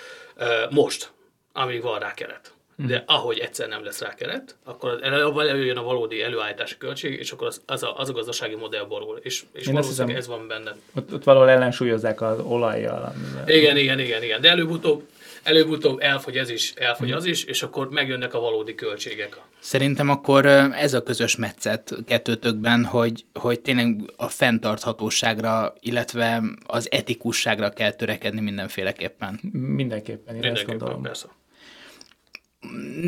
[0.70, 1.10] most,
[1.52, 2.52] amíg van rá keret
[2.86, 7.46] de ahogy egyszer nem lesz rá keret, akkor előjön a valódi előállítási költség, és akkor
[7.46, 10.74] az, az, a, az a gazdasági modell borul, és, és Én valószínűleg ez van benne.
[10.94, 13.12] Ott, ott valahol ellensúlyozzák az olajjal.
[13.14, 13.48] Amivel...
[13.48, 15.02] Igen, igen, igen, igen, de előbb-utóbb
[15.42, 19.40] előbb-utóbb elfogy ez is, elfogy az is, és akkor megjönnek a valódi költségek.
[19.58, 27.70] Szerintem akkor ez a közös metszet kettőtökben, hogy, hogy tényleg a fenntarthatóságra, illetve az etikusságra
[27.70, 29.40] kell törekedni mindenféleképpen.
[29.52, 31.02] Mindenképpen, én Mindenképpen, ezt gondolom.
[31.02, 31.26] Persze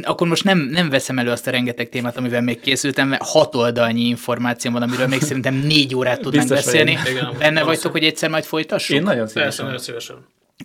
[0.03, 3.55] akkor most nem, nem veszem elő azt a rengeteg témát, amivel még készültem, mert hat
[3.55, 6.99] oldalnyi információ van, amiről még szerintem négy órát tudnánk Biztos beszélni.
[7.11, 8.97] Igen, Benne vagytok, hogy egyszer majd folytassuk?
[8.97, 9.43] Én nagyon szívesen.
[9.43, 10.17] Persze, nagyon szívesen.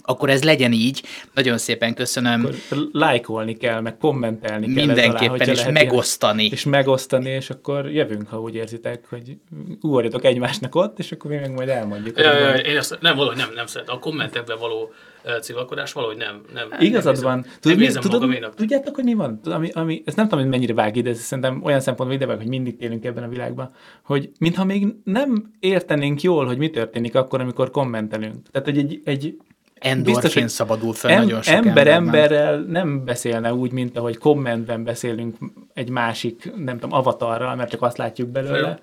[0.01, 1.03] Akkor ez legyen így.
[1.33, 2.45] Nagyon szépen köszönöm.
[2.45, 4.85] Akkor lájkolni kell, meg kommentelni kell.
[4.85, 6.41] Mindenképpen, alá, és megosztani.
[6.41, 9.37] Ilyen, és megosztani, és akkor jövünk, ha úgy érzitek, hogy
[9.81, 12.19] ugorjatok egymásnak ott, és akkor mi meg majd elmondjuk.
[12.19, 13.89] Ja, ja, én ezt nem, valahogy nem, nem szeret.
[13.89, 14.93] A kommentekben való
[15.41, 16.41] civakodás valahogy nem.
[16.53, 17.45] nem Igazad nem van.
[17.59, 19.39] Tudod, mi, tudod, tudjátok, hogy mi van?
[19.43, 22.47] Ami, ami, ezt nem tudom, hogy mennyire vág ide, szerintem olyan szempontból ide vág, hogy
[22.47, 23.71] mindig élünk ebben a világban,
[24.03, 28.49] hogy mintha még nem értenénk jól, hogy mi történik akkor, amikor kommentelünk.
[28.51, 29.37] Tehát, hogy egy, egy
[29.79, 34.17] Endorfin biztos, hogy szabadul fel em, nagyon sok ember emberrel nem beszélne úgy, mint ahogy
[34.17, 35.35] kommentben beszélünk
[35.73, 38.59] egy másik, nem tudom, avatarral, mert csak azt látjuk belőle.
[38.59, 38.79] Fel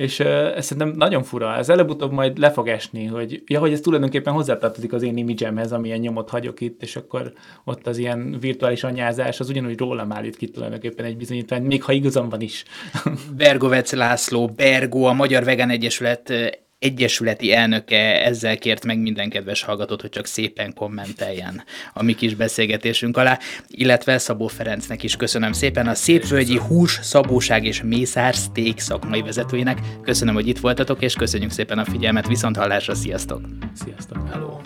[0.00, 1.54] és uh, ez szerintem nagyon fura.
[1.54, 5.72] Ez előbb-utóbb majd le fog esni, hogy, ja, hogy ez tulajdonképpen hozzátartozik az én imidzsemhez,
[5.72, 7.32] amilyen nyomot hagyok itt, és akkor
[7.64, 11.92] ott az ilyen virtuális anyázás, az ugyanúgy rólam állít ki tulajdonképpen egy bizonyítvány, még ha
[11.92, 12.64] igazam van is.
[13.36, 16.32] Bergovec László, Bergó, a Magyar Vegán Egyesület
[16.80, 21.64] egyesületi elnöke ezzel kért meg minden kedves hallgatót, hogy csak szépen kommenteljen
[21.94, 27.64] a mi kis beszélgetésünk alá, illetve Szabó Ferencnek is köszönöm szépen a Szépvölgyi Hús, Szabóság
[27.64, 29.78] és Mészár Steak szakmai vezetőinek.
[30.02, 33.40] Köszönöm, hogy itt voltatok, és köszönjük szépen a figyelmet, viszont hallásra, sziasztok!
[33.84, 34.28] Sziasztok!
[34.30, 34.58] Hello.